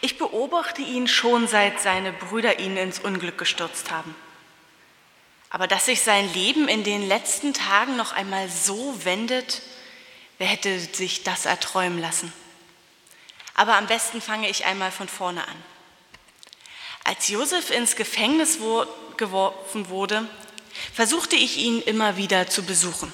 Ich 0.00 0.18
beobachte 0.18 0.82
ihn 0.82 1.06
schon 1.06 1.46
seit 1.46 1.80
seine 1.80 2.12
Brüder 2.12 2.58
ihn 2.58 2.76
ins 2.76 2.98
Unglück 2.98 3.38
gestürzt 3.38 3.92
haben. 3.92 4.16
Aber 5.48 5.68
dass 5.68 5.86
sich 5.86 6.02
sein 6.02 6.32
Leben 6.34 6.66
in 6.66 6.82
den 6.82 7.06
letzten 7.06 7.54
Tagen 7.54 7.96
noch 7.96 8.10
einmal 8.12 8.48
so 8.48 9.04
wendet, 9.04 9.62
wer 10.38 10.48
hätte 10.48 10.80
sich 10.80 11.22
das 11.22 11.46
erträumen 11.46 12.00
lassen? 12.00 12.32
Aber 13.54 13.76
am 13.76 13.86
besten 13.86 14.20
fange 14.20 14.50
ich 14.50 14.66
einmal 14.66 14.90
von 14.90 15.06
vorne 15.06 15.46
an. 15.46 15.64
Als 17.04 17.28
Josef 17.28 17.70
ins 17.70 17.94
Gefängnis 17.94 18.58
geworfen 19.16 19.88
wurde, 19.88 20.28
versuchte 20.92 21.36
ich 21.36 21.58
ihn 21.58 21.80
immer 21.80 22.16
wieder 22.16 22.48
zu 22.48 22.64
besuchen. 22.64 23.12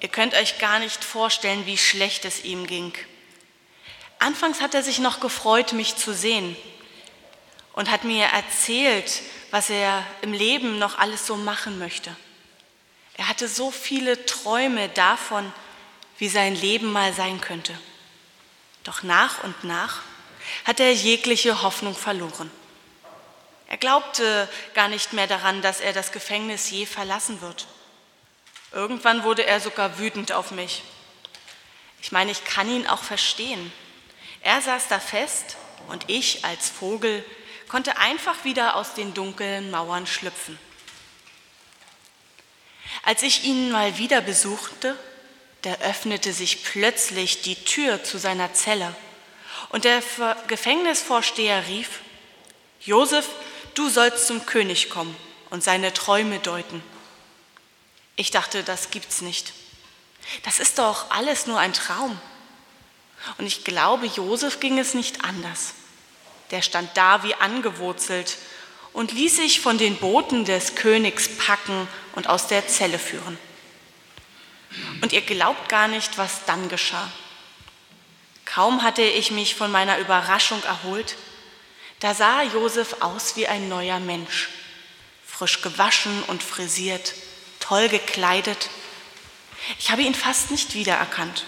Ihr 0.00 0.08
könnt 0.08 0.34
euch 0.34 0.58
gar 0.58 0.78
nicht 0.78 1.04
vorstellen, 1.04 1.66
wie 1.66 1.78
schlecht 1.78 2.24
es 2.24 2.44
ihm 2.44 2.66
ging. 2.66 2.92
Anfangs 4.18 4.60
hat 4.60 4.74
er 4.74 4.82
sich 4.82 4.98
noch 4.98 5.20
gefreut, 5.20 5.72
mich 5.72 5.96
zu 5.96 6.14
sehen 6.14 6.56
und 7.72 7.90
hat 7.90 8.04
mir 8.04 8.26
erzählt, 8.26 9.22
was 9.50 9.70
er 9.70 10.04
im 10.22 10.32
Leben 10.32 10.78
noch 10.78 10.98
alles 10.98 11.26
so 11.26 11.36
machen 11.36 11.78
möchte. 11.78 12.14
Er 13.16 13.28
hatte 13.28 13.48
so 13.48 13.70
viele 13.70 14.26
Träume 14.26 14.88
davon, 14.90 15.52
wie 16.18 16.28
sein 16.28 16.54
Leben 16.54 16.92
mal 16.92 17.12
sein 17.12 17.40
könnte. 17.40 17.78
Doch 18.84 19.02
nach 19.02 19.42
und 19.44 19.64
nach 19.64 20.02
hat 20.64 20.80
er 20.80 20.92
jegliche 20.92 21.62
Hoffnung 21.62 21.94
verloren. 21.94 22.50
Er 23.68 23.76
glaubte 23.76 24.48
gar 24.74 24.88
nicht 24.88 25.12
mehr 25.12 25.26
daran, 25.26 25.60
dass 25.60 25.80
er 25.80 25.92
das 25.92 26.12
Gefängnis 26.12 26.70
je 26.70 26.86
verlassen 26.86 27.40
wird. 27.40 27.66
Irgendwann 28.72 29.22
wurde 29.24 29.46
er 29.46 29.60
sogar 29.60 29.98
wütend 29.98 30.32
auf 30.32 30.50
mich. 30.50 30.82
Ich 32.02 32.12
meine, 32.12 32.30
ich 32.30 32.44
kann 32.44 32.70
ihn 32.70 32.86
auch 32.86 33.02
verstehen. 33.02 33.72
Er 34.42 34.60
saß 34.60 34.88
da 34.88 35.00
fest 35.00 35.56
und 35.88 36.08
ich 36.08 36.44
als 36.44 36.68
Vogel 36.68 37.24
konnte 37.68 37.98
einfach 37.98 38.44
wieder 38.44 38.76
aus 38.76 38.94
den 38.94 39.14
dunklen 39.14 39.70
Mauern 39.70 40.06
schlüpfen. 40.06 40.58
Als 43.02 43.22
ich 43.22 43.44
ihn 43.44 43.70
mal 43.70 43.98
wieder 43.98 44.20
besuchte, 44.20 44.96
da 45.62 45.74
öffnete 45.80 46.32
sich 46.32 46.64
plötzlich 46.64 47.42
die 47.42 47.56
Tür 47.56 48.04
zu 48.04 48.18
seiner 48.18 48.52
Zelle 48.54 48.94
und 49.70 49.84
der 49.84 50.02
Gefängnisvorsteher 50.46 51.66
rief, 51.66 52.00
Josef, 52.80 53.28
du 53.74 53.88
sollst 53.88 54.26
zum 54.26 54.46
König 54.46 54.90
kommen 54.90 55.16
und 55.50 55.64
seine 55.64 55.92
Träume 55.92 56.38
deuten. 56.38 56.82
Ich 58.16 58.30
dachte, 58.30 58.64
das 58.64 58.90
gibt's 58.90 59.20
nicht. 59.20 59.52
Das 60.42 60.58
ist 60.58 60.78
doch 60.78 61.10
alles 61.10 61.46
nur 61.46 61.58
ein 61.58 61.72
Traum. 61.72 62.18
Und 63.38 63.46
ich 63.46 63.64
glaube, 63.64 64.06
Josef 64.06 64.60
ging 64.60 64.78
es 64.78 64.94
nicht 64.94 65.24
anders. 65.24 65.74
Der 66.50 66.62
stand 66.62 66.90
da 66.96 67.22
wie 67.22 67.34
angewurzelt 67.34 68.36
und 68.92 69.12
ließ 69.12 69.36
sich 69.36 69.60
von 69.60 69.78
den 69.78 69.96
Boten 69.96 70.44
des 70.44 70.74
Königs 70.74 71.28
packen 71.36 71.88
und 72.14 72.28
aus 72.28 72.46
der 72.46 72.66
Zelle 72.66 72.98
führen. 72.98 73.38
Und 75.02 75.12
ihr 75.12 75.22
glaubt 75.22 75.68
gar 75.68 75.88
nicht, 75.88 76.18
was 76.18 76.44
dann 76.46 76.68
geschah. 76.68 77.10
Kaum 78.44 78.82
hatte 78.82 79.02
ich 79.02 79.30
mich 79.30 79.54
von 79.54 79.70
meiner 79.70 79.98
Überraschung 79.98 80.62
erholt, 80.64 81.16
da 82.00 82.14
sah 82.14 82.42
Josef 82.42 82.96
aus 83.00 83.36
wie 83.36 83.48
ein 83.48 83.68
neuer 83.68 84.00
Mensch, 84.00 84.48
frisch 85.26 85.62
gewaschen 85.62 86.22
und 86.24 86.42
frisiert, 86.42 87.14
toll 87.66 87.88
gekleidet. 87.88 88.70
Ich 89.78 89.90
habe 89.90 90.02
ihn 90.02 90.14
fast 90.14 90.50
nicht 90.50 90.74
wiedererkannt. 90.74 91.44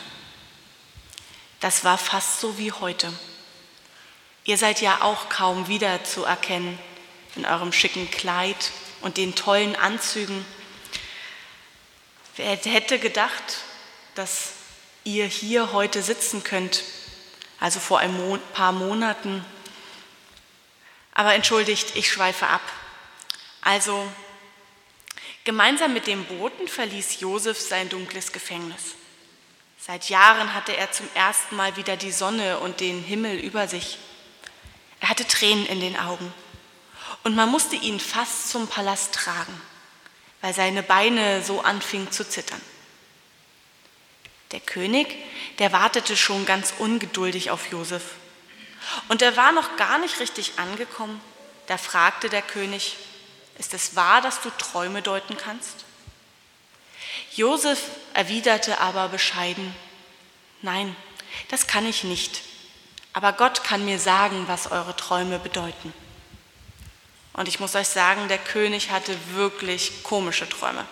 Das 1.60 1.84
war 1.84 1.98
fast 1.98 2.40
so 2.40 2.58
wie 2.58 2.72
heute. 2.72 3.12
Ihr 4.44 4.58
seid 4.58 4.80
ja 4.80 5.02
auch 5.02 5.28
kaum 5.28 5.68
wiederzuerkennen 5.68 6.78
in 7.36 7.44
eurem 7.44 7.72
schicken 7.72 8.10
Kleid 8.10 8.72
und 9.00 9.16
den 9.16 9.34
tollen 9.34 9.76
Anzügen. 9.76 10.44
Wer 12.36 12.56
hätte 12.56 12.98
gedacht, 12.98 13.58
dass 14.14 14.52
ihr 15.04 15.26
hier 15.26 15.72
heute 15.72 16.02
sitzen 16.02 16.42
könnt, 16.42 16.82
also 17.60 17.78
vor 17.78 17.98
ein 18.00 18.40
paar 18.54 18.72
Monaten. 18.72 19.44
Aber 21.12 21.34
entschuldigt, 21.34 21.94
ich 21.94 22.10
schweife 22.10 22.46
ab. 22.46 22.62
Also, 23.60 24.08
gemeinsam 25.48 25.94
mit 25.94 26.06
dem 26.06 26.26
Boten 26.26 26.68
verließ 26.68 27.20
Josef 27.20 27.58
sein 27.58 27.88
dunkles 27.88 28.32
Gefängnis. 28.32 28.96
Seit 29.78 30.10
Jahren 30.10 30.52
hatte 30.52 30.76
er 30.76 30.92
zum 30.92 31.08
ersten 31.14 31.56
Mal 31.56 31.74
wieder 31.78 31.96
die 31.96 32.12
Sonne 32.12 32.58
und 32.58 32.80
den 32.80 33.02
Himmel 33.02 33.38
über 33.38 33.66
sich. 33.66 33.96
Er 35.00 35.08
hatte 35.08 35.26
Tränen 35.26 35.64
in 35.64 35.80
den 35.80 35.98
Augen 35.98 36.34
und 37.24 37.34
man 37.34 37.48
musste 37.48 37.76
ihn 37.76 37.98
fast 37.98 38.50
zum 38.50 38.68
Palast 38.68 39.14
tragen, 39.14 39.58
weil 40.42 40.52
seine 40.52 40.82
Beine 40.82 41.42
so 41.42 41.62
anfingen 41.62 42.12
zu 42.12 42.28
zittern. 42.28 42.60
Der 44.50 44.60
König, 44.60 45.16
der 45.60 45.72
wartete 45.72 46.18
schon 46.18 46.44
ganz 46.44 46.74
ungeduldig 46.76 47.50
auf 47.50 47.70
Josef. 47.72 48.04
Und 49.08 49.22
er 49.22 49.34
war 49.38 49.52
noch 49.52 49.78
gar 49.78 49.96
nicht 49.96 50.20
richtig 50.20 50.58
angekommen. 50.58 51.18
Da 51.68 51.78
fragte 51.78 52.28
der 52.28 52.42
König, 52.42 52.98
ist 53.58 53.74
es 53.74 53.96
wahr, 53.96 54.20
dass 54.22 54.40
du 54.40 54.50
Träume 54.50 55.02
deuten 55.02 55.36
kannst? 55.36 55.84
Josef 57.34 57.80
erwiderte 58.14 58.80
aber 58.80 59.08
bescheiden, 59.08 59.74
nein, 60.62 60.94
das 61.48 61.66
kann 61.66 61.86
ich 61.86 62.04
nicht, 62.04 62.42
aber 63.12 63.32
Gott 63.32 63.64
kann 63.64 63.84
mir 63.84 63.98
sagen, 63.98 64.44
was 64.46 64.70
eure 64.70 64.96
Träume 64.96 65.38
bedeuten. 65.38 65.92
Und 67.32 67.46
ich 67.46 67.60
muss 67.60 67.76
euch 67.76 67.88
sagen, 67.88 68.28
der 68.28 68.38
König 68.38 68.90
hatte 68.90 69.16
wirklich 69.34 70.02
komische 70.02 70.48
Träume. 70.48 70.84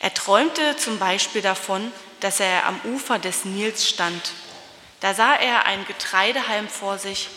Er 0.00 0.12
träumte 0.12 0.76
zum 0.76 0.98
Beispiel 0.98 1.42
davon, 1.42 1.92
dass 2.20 2.40
er 2.40 2.66
am 2.66 2.80
Ufer 2.82 3.18
des 3.18 3.44
Nils 3.44 3.88
stand. 3.88 4.32
Da 5.00 5.14
sah 5.14 5.34
er 5.34 5.66
ein 5.66 5.86
Getreidehalm 5.86 6.68
vor 6.68 6.98
sich, 6.98 7.28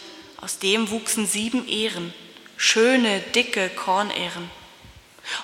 aus 0.41 0.57
dem 0.57 0.89
wuchsen 0.89 1.27
sieben 1.27 1.67
Ähren, 1.67 2.13
schöne, 2.61 3.19
dicke 3.19 3.69
Kornähren. 3.69 4.49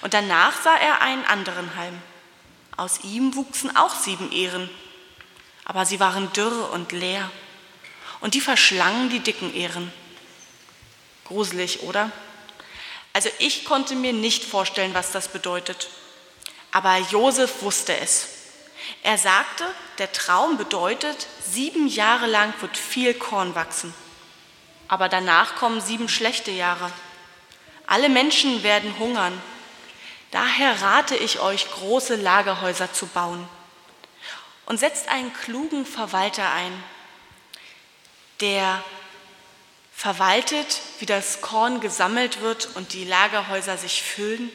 Und 0.02 0.14
danach 0.14 0.62
sah 0.62 0.76
er 0.78 1.02
einen 1.02 1.26
anderen 1.26 1.76
Halm. 1.76 2.00
Aus 2.78 3.00
ihm 3.04 3.36
wuchsen 3.36 3.76
auch 3.76 3.96
sieben 3.96 4.32
Ähren, 4.32 4.70
aber 5.66 5.86
sie 5.86 6.00
waren 6.00 6.32
dürr 6.34 6.70
und 6.72 6.92
leer. 6.92 7.30
Und 8.20 8.36
die 8.36 8.42
verschlangen 8.42 9.10
die 9.10 9.20
dicken 9.20 9.54
Ähren. 9.56 9.92
Gruselig, 11.26 11.82
oder? 11.82 12.12
Also 13.14 13.30
ich 13.40 13.66
konnte 13.66 13.96
mir 13.96 14.14
nicht 14.14 14.46
vorstellen, 14.46 14.94
was 14.94 15.12
das 15.12 15.28
bedeutet. 15.28 15.90
Aber 16.72 16.98
Josef 16.98 17.64
wusste 17.64 17.98
es. 17.98 18.28
Er 19.02 19.18
sagte, 19.18 19.66
der 19.98 20.12
Traum 20.12 20.58
bedeutet, 20.58 21.28
sieben 21.44 21.88
Jahre 21.88 22.28
lang 22.28 22.54
wird 22.62 22.78
viel 22.78 23.16
Korn 23.16 23.56
wachsen. 23.56 23.94
Aber 24.88 25.10
danach 25.10 25.56
kommen 25.56 25.82
sieben 25.82 26.10
schlechte 26.10 26.52
Jahre. 26.52 26.92
Alle 27.88 28.10
Menschen 28.10 28.64
werden 28.64 29.00
hungern. 29.00 29.42
Daher 30.32 30.82
rate 30.82 31.16
ich 31.16 31.40
euch, 31.40 31.72
große 31.72 32.16
Lagerhäuser 32.16 32.94
zu 32.94 33.08
bauen. 33.08 33.48
Und 34.66 34.80
setzt 34.80 35.08
einen 35.08 35.34
klugen 35.34 35.86
Verwalter 35.86 36.52
ein, 36.52 36.84
der 38.42 38.84
verwaltet, 39.96 40.82
wie 41.00 41.06
das 41.06 41.40
Korn 41.40 41.80
gesammelt 41.80 42.42
wird 42.42 42.70
und 42.76 42.92
die 42.92 43.06
Lagerhäuser 43.06 43.78
sich 43.78 44.04
füllen. 44.04 44.52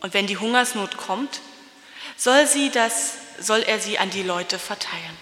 Und 0.00 0.14
wenn 0.14 0.28
die 0.28 0.38
Hungersnot 0.38 0.96
kommt, 0.96 1.40
soll, 2.16 2.46
sie 2.46 2.70
das, 2.70 3.14
soll 3.40 3.62
er 3.62 3.80
sie 3.80 3.98
an 3.98 4.10
die 4.10 4.22
Leute 4.22 4.60
verteilen. 4.60 5.18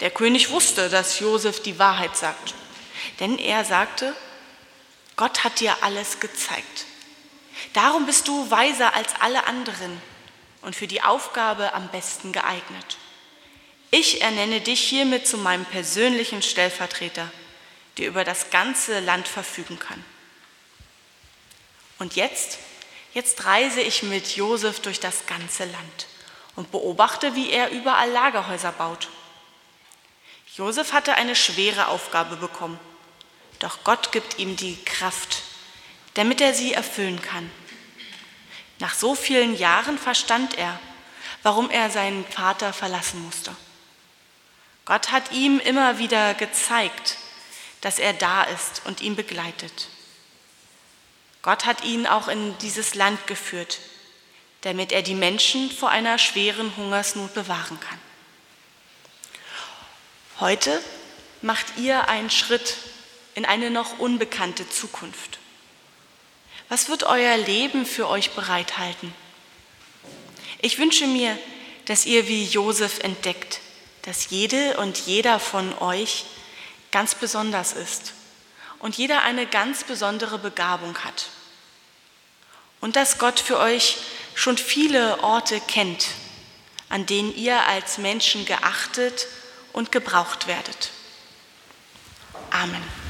Der 0.00 0.10
König 0.10 0.50
wusste, 0.50 0.90
dass 0.90 1.18
Josef 1.18 1.62
die 1.62 1.78
Wahrheit 1.78 2.16
sagt, 2.16 2.54
denn 3.18 3.38
er 3.38 3.64
sagte, 3.64 4.14
Gott 5.16 5.44
hat 5.44 5.60
dir 5.60 5.76
alles 5.82 6.20
gezeigt. 6.20 6.84
Darum 7.72 8.06
bist 8.06 8.28
du 8.28 8.50
weiser 8.50 8.94
als 8.94 9.14
alle 9.20 9.46
anderen 9.46 10.00
und 10.62 10.76
für 10.76 10.86
die 10.86 11.02
Aufgabe 11.02 11.72
am 11.72 11.88
besten 11.88 12.32
geeignet. 12.32 12.98
Ich 13.90 14.20
ernenne 14.20 14.60
dich 14.60 14.80
hiermit 14.80 15.26
zu 15.26 15.38
meinem 15.38 15.64
persönlichen 15.64 16.42
Stellvertreter, 16.42 17.30
der 17.96 18.08
über 18.08 18.24
das 18.24 18.50
ganze 18.50 19.00
Land 19.00 19.26
verfügen 19.26 19.78
kann. 19.78 20.04
Und 21.98 22.16
jetzt 22.16 22.58
Jetzt 23.16 23.46
reise 23.46 23.80
ich 23.80 24.02
mit 24.02 24.36
Josef 24.36 24.80
durch 24.80 25.00
das 25.00 25.24
ganze 25.24 25.64
Land 25.64 26.06
und 26.54 26.70
beobachte, 26.70 27.34
wie 27.34 27.48
er 27.48 27.70
überall 27.70 28.10
Lagerhäuser 28.10 28.72
baut. 28.72 29.08
Josef 30.54 30.92
hatte 30.92 31.14
eine 31.14 31.34
schwere 31.34 31.88
Aufgabe 31.88 32.36
bekommen, 32.36 32.78
doch 33.58 33.84
Gott 33.84 34.12
gibt 34.12 34.38
ihm 34.38 34.56
die 34.56 34.76
Kraft, 34.84 35.42
damit 36.14 36.40
er 36.40 36.54
sie 36.54 36.72
erfüllen 36.72 37.20
kann. 37.22 37.50
Nach 38.78 38.94
so 38.94 39.14
vielen 39.14 39.56
Jahren 39.56 39.98
verstand 39.98 40.58
er, 40.58 40.78
warum 41.42 41.70
er 41.70 41.90
seinen 41.90 42.24
Vater 42.26 42.72
verlassen 42.72 43.22
musste. 43.24 43.54
Gott 44.84 45.10
hat 45.10 45.32
ihm 45.32 45.58
immer 45.60 45.98
wieder 45.98 46.34
gezeigt, 46.34 47.16
dass 47.80 47.98
er 47.98 48.12
da 48.12 48.42
ist 48.44 48.82
und 48.84 49.00
ihn 49.00 49.16
begleitet. 49.16 49.88
Gott 51.42 51.66
hat 51.66 51.84
ihn 51.84 52.06
auch 52.06 52.28
in 52.28 52.56
dieses 52.58 52.94
Land 52.94 53.26
geführt, 53.26 53.78
damit 54.62 54.92
er 54.92 55.02
die 55.02 55.14
Menschen 55.14 55.70
vor 55.70 55.90
einer 55.90 56.18
schweren 56.18 56.76
Hungersnot 56.76 57.34
bewahren 57.34 57.78
kann. 57.78 57.98
Heute 60.40 60.82
macht 61.42 61.78
ihr 61.78 62.08
einen 62.08 62.30
Schritt 62.30 62.76
in 63.36 63.44
eine 63.44 63.70
noch 63.70 63.98
unbekannte 63.98 64.68
Zukunft. 64.68 65.38
Was 66.68 66.88
wird 66.88 67.04
euer 67.04 67.36
Leben 67.36 67.86
für 67.86 68.08
euch 68.08 68.30
bereithalten? 68.30 69.14
Ich 70.60 70.78
wünsche 70.78 71.06
mir, 71.06 71.38
dass 71.84 72.06
ihr 72.06 72.26
wie 72.26 72.44
Josef 72.44 72.98
entdeckt, 73.00 73.60
dass 74.02 74.30
jede 74.30 74.78
und 74.78 74.98
jeder 74.98 75.38
von 75.38 75.78
euch 75.78 76.24
ganz 76.90 77.14
besonders 77.14 77.74
ist 77.74 78.14
und 78.78 78.96
jeder 78.96 79.22
eine 79.22 79.46
ganz 79.46 79.84
besondere 79.84 80.38
Begabung 80.38 80.96
hat 81.04 81.26
und 82.80 82.96
dass 82.96 83.18
Gott 83.18 83.38
für 83.38 83.58
euch 83.58 83.98
schon 84.34 84.56
viele 84.56 85.22
Orte 85.22 85.60
kennt, 85.60 86.08
an 86.88 87.04
denen 87.04 87.36
ihr 87.36 87.66
als 87.66 87.98
Menschen 87.98 88.46
geachtet 88.46 89.26
und 89.72 89.92
gebraucht 89.92 90.46
werdet. 90.46 90.90
Amen. 92.50 93.05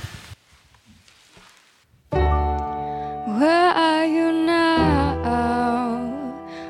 Where 3.37 3.49
are 3.49 4.07
you 4.07 4.33
now 4.33 6.01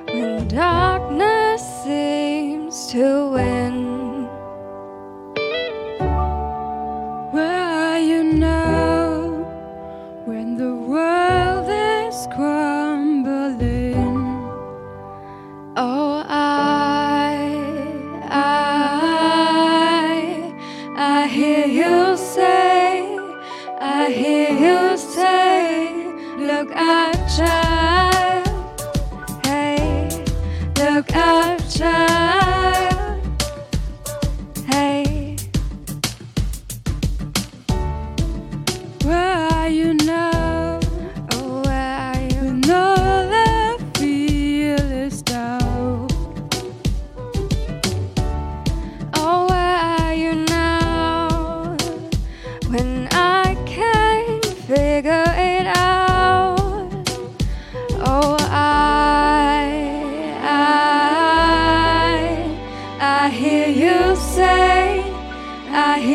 when 0.08 0.48
darkness 0.48 1.62
seems 1.84 2.88
to 2.88 3.30
win? 3.30 4.26
Where 7.30 7.62
are 7.62 8.00
you 8.00 8.24
now 8.24 9.46
when 10.24 10.56
the 10.56 10.74
world 10.74 11.68
is 11.68 12.26
crying? 12.34 12.75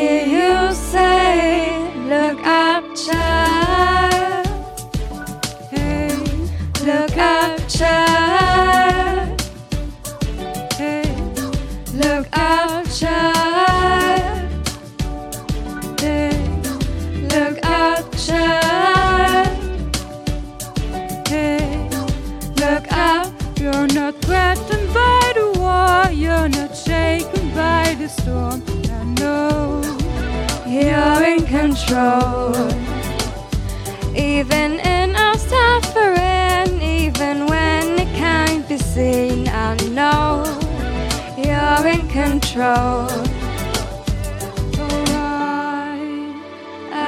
Hear 0.02 0.26
you 0.26 0.74
say, 0.74 1.94
look 2.08 2.44
up, 2.44 2.84
child. 2.96 3.51
Even 34.16 34.80
in 34.80 35.14
our 35.14 35.36
suffering, 35.36 36.80
even 36.80 37.46
when 37.46 37.98
it 37.98 38.08
can't 38.16 38.66
be 38.66 38.78
seen, 38.78 39.46
I 39.48 39.76
know 39.90 40.42
you're 41.36 41.86
in 41.86 42.08
control. 42.08 43.10
I, 46.94 47.04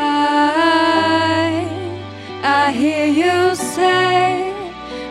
I 2.43 2.71
hear 2.73 3.07
you 3.07 3.55
say, 3.55 4.53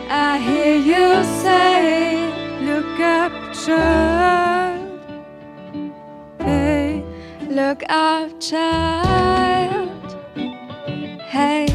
I 0.08 0.38
hear 0.38 0.76
you 0.76 1.24
say, 1.42 2.30
look 2.64 3.00
up, 3.00 3.32
child. 3.52 4.53
Look 7.54 7.84
up, 7.88 8.40
child. 8.40 9.88
Hey, 11.30 11.73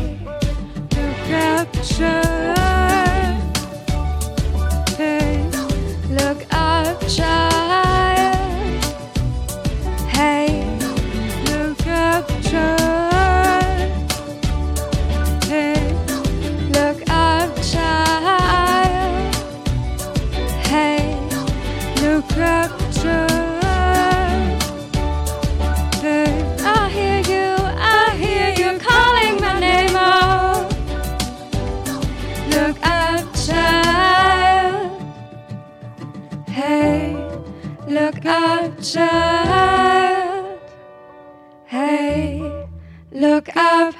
up. 43.55 43.93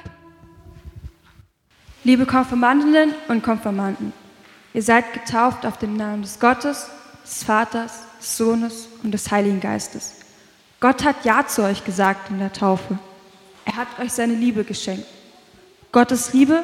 Liebe 2.03 2.25
Konfirmandinnen 2.25 3.13
und 3.27 3.43
Konfirmanden, 3.43 4.13
ihr 4.73 4.81
seid 4.81 5.13
getauft 5.13 5.65
auf 5.65 5.77
den 5.77 5.95
Namen 5.95 6.21
des 6.21 6.39
Gottes, 6.39 6.87
des 7.23 7.43
Vaters, 7.43 8.03
des 8.19 8.37
Sohnes 8.37 8.87
und 9.03 9.11
des 9.11 9.29
Heiligen 9.29 9.59
Geistes. 9.59 10.15
Gott 10.79 11.03
hat 11.03 11.25
Ja 11.25 11.45
zu 11.45 11.63
euch 11.63 11.83
gesagt 11.83 12.29
in 12.29 12.39
der 12.39 12.53
Taufe. 12.53 12.97
Er 13.65 13.75
hat 13.75 13.99
euch 13.99 14.13
seine 14.13 14.33
Liebe 14.33 14.63
geschenkt. 14.63 15.05
Gottes 15.91 16.33
Liebe, 16.33 16.63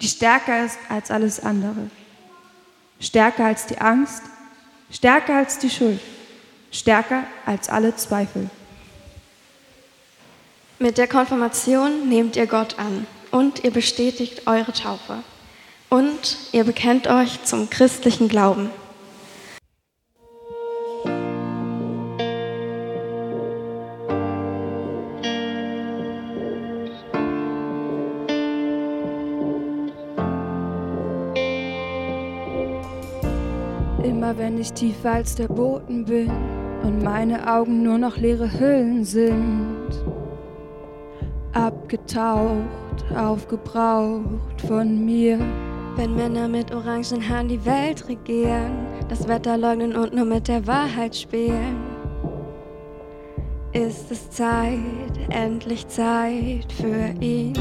die 0.00 0.08
stärker 0.08 0.64
ist 0.64 0.78
als 0.88 1.10
alles 1.10 1.40
andere. 1.40 1.90
Stärker 3.00 3.46
als 3.46 3.66
die 3.66 3.78
Angst, 3.78 4.22
stärker 4.90 5.36
als 5.36 5.58
die 5.58 5.70
Schuld, 5.70 6.00
stärker 6.70 7.24
als 7.46 7.68
alle 7.68 7.96
Zweifel. 7.96 8.48
Mit 10.80 10.96
der 10.96 11.08
Konfirmation 11.08 12.08
nehmt 12.08 12.36
ihr 12.36 12.46
Gott 12.46 12.78
an 12.78 13.04
und 13.32 13.64
ihr 13.64 13.72
bestätigt 13.72 14.46
eure 14.46 14.72
Taufe. 14.72 15.24
Und 15.90 16.36
ihr 16.52 16.62
bekennt 16.62 17.08
euch 17.08 17.42
zum 17.42 17.68
christlichen 17.68 18.28
Glauben. 18.28 18.70
Immer 34.04 34.38
wenn 34.38 34.60
ich 34.60 34.72
tiefer 34.74 35.10
als 35.10 35.34
der 35.34 35.48
Boden 35.48 36.04
bin 36.04 36.30
und 36.84 37.02
meine 37.02 37.52
Augen 37.52 37.82
nur 37.82 37.98
noch 37.98 38.16
leere 38.16 38.60
Hüllen 38.60 39.04
sind, 39.04 40.17
abgetaucht, 41.52 43.04
aufgebraucht 43.16 44.60
von 44.66 45.04
mir. 45.04 45.38
Wenn 45.96 46.14
Männer 46.14 46.46
mit 46.46 46.72
orangen 46.72 47.28
Haaren 47.28 47.48
die 47.48 47.64
Welt 47.64 48.08
regieren, 48.08 48.86
das 49.08 49.26
Wetter 49.26 49.58
leugnen 49.58 49.96
und 49.96 50.14
nur 50.14 50.24
mit 50.24 50.46
der 50.46 50.66
Wahrheit 50.66 51.16
spielen, 51.16 51.76
ist 53.72 54.10
es 54.10 54.30
Zeit, 54.30 54.78
endlich 55.30 55.86
Zeit 55.88 56.72
für 56.72 57.14
ihn. 57.20 57.54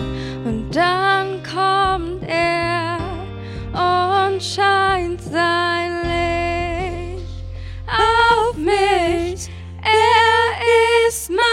Und 0.46 0.70
dann 0.76 1.42
kommt 1.44 2.24
er 2.28 2.98
und 3.74 4.42
scheint 4.42 5.22
sein 5.22 5.92
Licht 6.04 7.44
auf 7.88 8.56
mich. 8.58 9.50
Er 9.84 11.08
ist 11.08 11.30
mein 11.30 11.47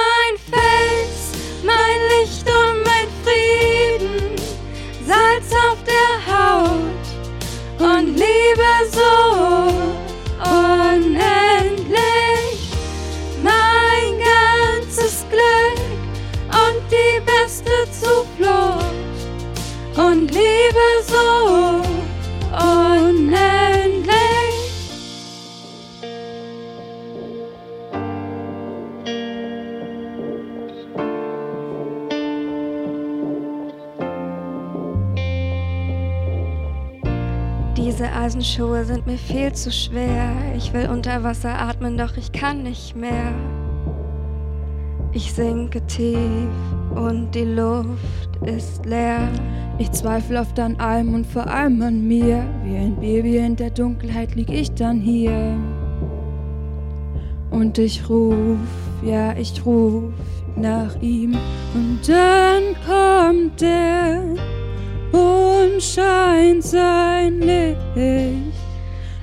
und 8.56 9.43
Diese 37.94 38.12
Eisenschuhe 38.12 38.84
sind 38.84 39.06
mir 39.06 39.16
viel 39.16 39.52
zu 39.52 39.70
schwer. 39.70 40.32
Ich 40.56 40.72
will 40.72 40.88
unter 40.88 41.22
Wasser 41.22 41.56
atmen, 41.56 41.96
doch 41.96 42.16
ich 42.16 42.32
kann 42.32 42.64
nicht 42.64 42.96
mehr. 42.96 43.32
Ich 45.12 45.32
sinke 45.32 45.80
tief 45.86 46.18
und 46.96 47.32
die 47.36 47.44
Luft 47.44 48.36
ist 48.44 48.84
leer. 48.84 49.28
Ich 49.78 49.92
zweifle 49.92 50.40
oft 50.40 50.58
an 50.58 50.74
allem 50.80 51.14
und 51.14 51.24
vor 51.24 51.46
allem 51.46 51.80
an 51.82 52.08
mir. 52.08 52.44
Wie 52.64 52.76
ein 52.76 52.96
Baby 52.96 53.36
in 53.36 53.54
der 53.54 53.70
Dunkelheit 53.70 54.34
lieg 54.34 54.50
ich 54.50 54.74
dann 54.74 55.00
hier. 55.00 55.56
Und 57.52 57.78
ich 57.78 58.08
ruf, 58.08 58.58
ja, 59.04 59.36
ich 59.36 59.64
ruf 59.64 60.10
nach 60.56 61.00
ihm. 61.00 61.36
Und 61.74 62.00
dann 62.08 62.74
kommt 62.84 63.62
er 63.62 64.34
scheint 65.80 66.64
sein 66.64 67.40
Licht 67.40 67.78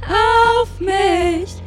auf 0.07 0.79
mich. 0.79 1.60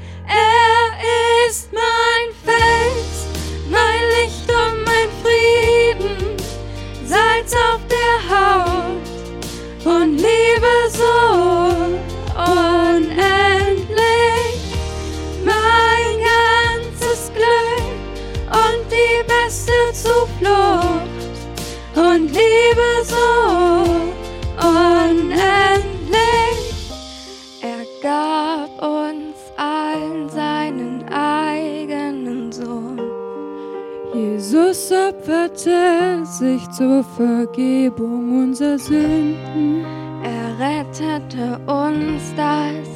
Vergebung 37.16 38.42
unserer 38.42 38.78
Sünden. 38.78 39.84
Er 40.24 40.58
rettete 40.58 41.60
uns, 41.66 42.34
dass 42.34 42.88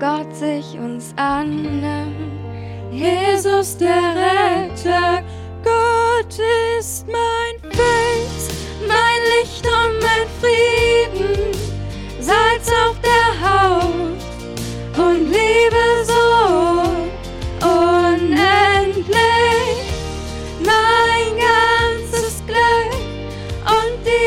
Gott 0.00 0.34
sich 0.34 0.78
uns 0.78 1.12
annimmt. 1.16 2.14
Jesus 2.90 3.76
der 3.76 4.14
Retter, 4.16 5.22
Gott 5.62 6.34
ist 6.78 7.06
mein 7.08 7.72
Fels, 7.72 8.48
mein 8.86 9.20
Licht 9.38 9.66
und 9.66 10.00
mein 10.00 10.26
Frieden, 10.40 11.52
Salz 12.20 12.70
auf 12.86 12.96
der 13.02 13.28
Haut 13.42 14.20
und 14.96 15.26
Liebe 15.26 15.84
so 16.04 16.17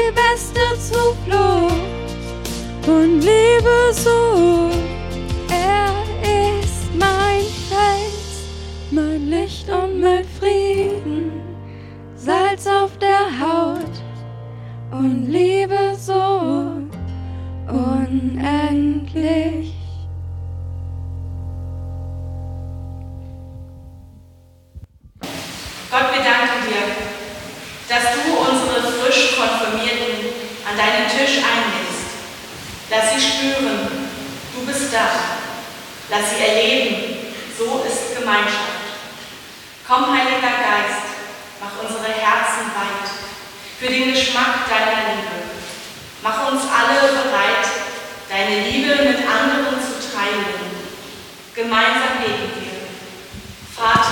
die 0.01 0.11
beste 0.13 0.61
Zuflucht 0.79 1.73
und 2.87 3.19
Liebe 3.19 3.77
so. 3.91 4.69
Er 5.49 5.91
ist 6.23 6.89
mein 6.97 7.43
Fels, 7.69 8.47
mein 8.91 9.29
Licht 9.29 9.69
und 9.69 10.01
mein 10.01 10.25
Frieden, 10.39 11.31
Salz 12.15 12.65
auf 12.67 12.97
der 12.97 13.25
Haut 13.39 13.95
und 14.91 15.27
Liebe 15.27 15.50
Lass 32.91 33.13
sie 33.13 33.21
spüren, 33.21 33.88
du 34.54 34.65
bist 34.65 34.91
da. 34.91 35.08
Lass 36.10 36.32
sie 36.32 36.43
erleben, 36.43 37.34
so 37.58 37.86
ist 37.88 38.19
Gemeinschaft. 38.19 38.84
Komm, 39.88 40.12
Heiliger 40.12 40.60
Geist, 40.60 41.08
mach 41.62 41.71
unsere 41.82 42.12
Herzen 42.12 42.67
weit 42.75 43.08
für 43.80 43.88
den 43.88 44.12
Geschmack 44.12 44.67
deiner 44.69 45.15
Liebe. 45.15 45.39
Mach 46.21 46.51
uns 46.51 46.63
alle 46.63 47.13
bereit, 47.13 47.65
deine 48.27 48.67
Liebe 48.67 48.89
mit 48.89 49.19
anderen 49.19 49.80
zu 49.80 50.12
teilen. 50.12 50.75
Gemeinsam 51.56 52.19
beten 52.19 52.51
wir. 52.60 52.82
Vater 53.73 54.11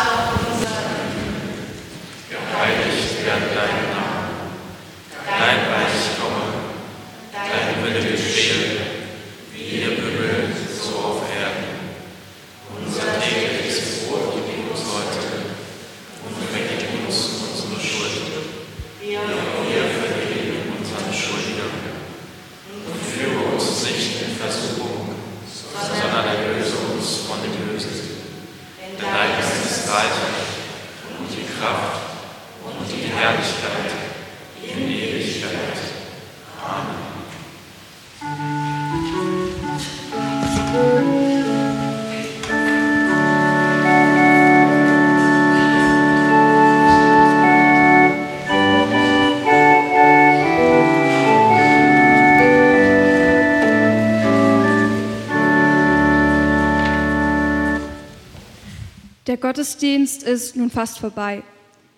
Der 59.30 59.38
Gottesdienst 59.38 60.24
ist 60.24 60.56
nun 60.56 60.72
fast 60.72 60.98
vorbei. 60.98 61.44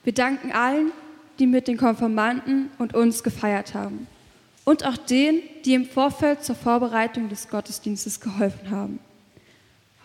Wir 0.04 0.13
danken 0.13 0.52
allen, 0.52 0.91
die 1.39 1.48
mit 1.48 1.70
den 1.70 1.78
Konfirmanden 1.78 2.70
und 2.78 2.94
uns 2.94 3.24
gefeiert 3.24 3.74
haben. 3.74 4.06
Und 4.65 4.86
auch 4.86 4.98
denen, 4.98 5.39
die 5.63 5.76
im 5.76 5.86
Vorfeld 5.86 6.44
zur 6.44 6.56
Vorbereitung 6.56 7.30
des 7.30 7.48
Gottesdienstes 7.48 8.20
geholfen 8.20 8.70
haben. 8.70 9.00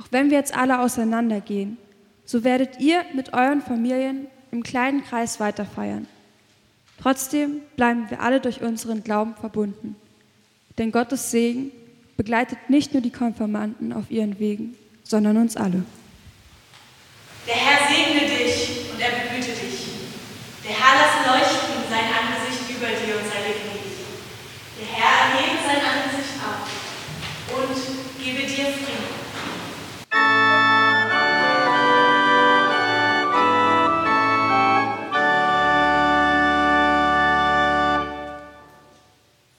Auch 0.00 0.06
wenn 0.12 0.30
wir 0.30 0.38
jetzt 0.38 0.56
alle 0.56 0.78
auseinandergehen, 0.78 1.78
so 2.24 2.44
werdet 2.44 2.78
ihr 2.78 3.02
mit 3.12 3.32
euren 3.32 3.60
Familien 3.60 4.28
im 4.52 4.62
kleinen 4.62 5.02
Kreis 5.02 5.40
weiter 5.40 5.64
feiern. 5.64 6.06
Trotzdem 7.02 7.60
bleiben 7.74 8.08
wir 8.08 8.20
alle 8.20 8.38
durch 8.38 8.62
unseren 8.62 9.02
Glauben 9.02 9.34
verbunden. 9.34 9.96
Denn 10.78 10.92
Gottes 10.92 11.32
Segen 11.32 11.72
begleitet 12.16 12.58
nicht 12.68 12.92
nur 12.92 13.02
die 13.02 13.10
Konfirmanden 13.10 13.92
auf 13.92 14.12
ihren 14.12 14.38
Wegen, 14.38 14.76
sondern 15.02 15.38
uns 15.38 15.56
alle. 15.56 15.82
Der 17.46 17.54
Herr 17.54 17.86
segne 17.88 18.26
dich 18.26 18.90
und 18.92 19.00
er 19.00 19.10
behüte 19.10 19.52
dich. 19.52 19.86
Der 20.64 20.74
Herr 20.74 20.98
lasse 20.98 21.30
leuchten 21.30 21.84
sein 21.88 22.10
Angesicht. 22.10 22.35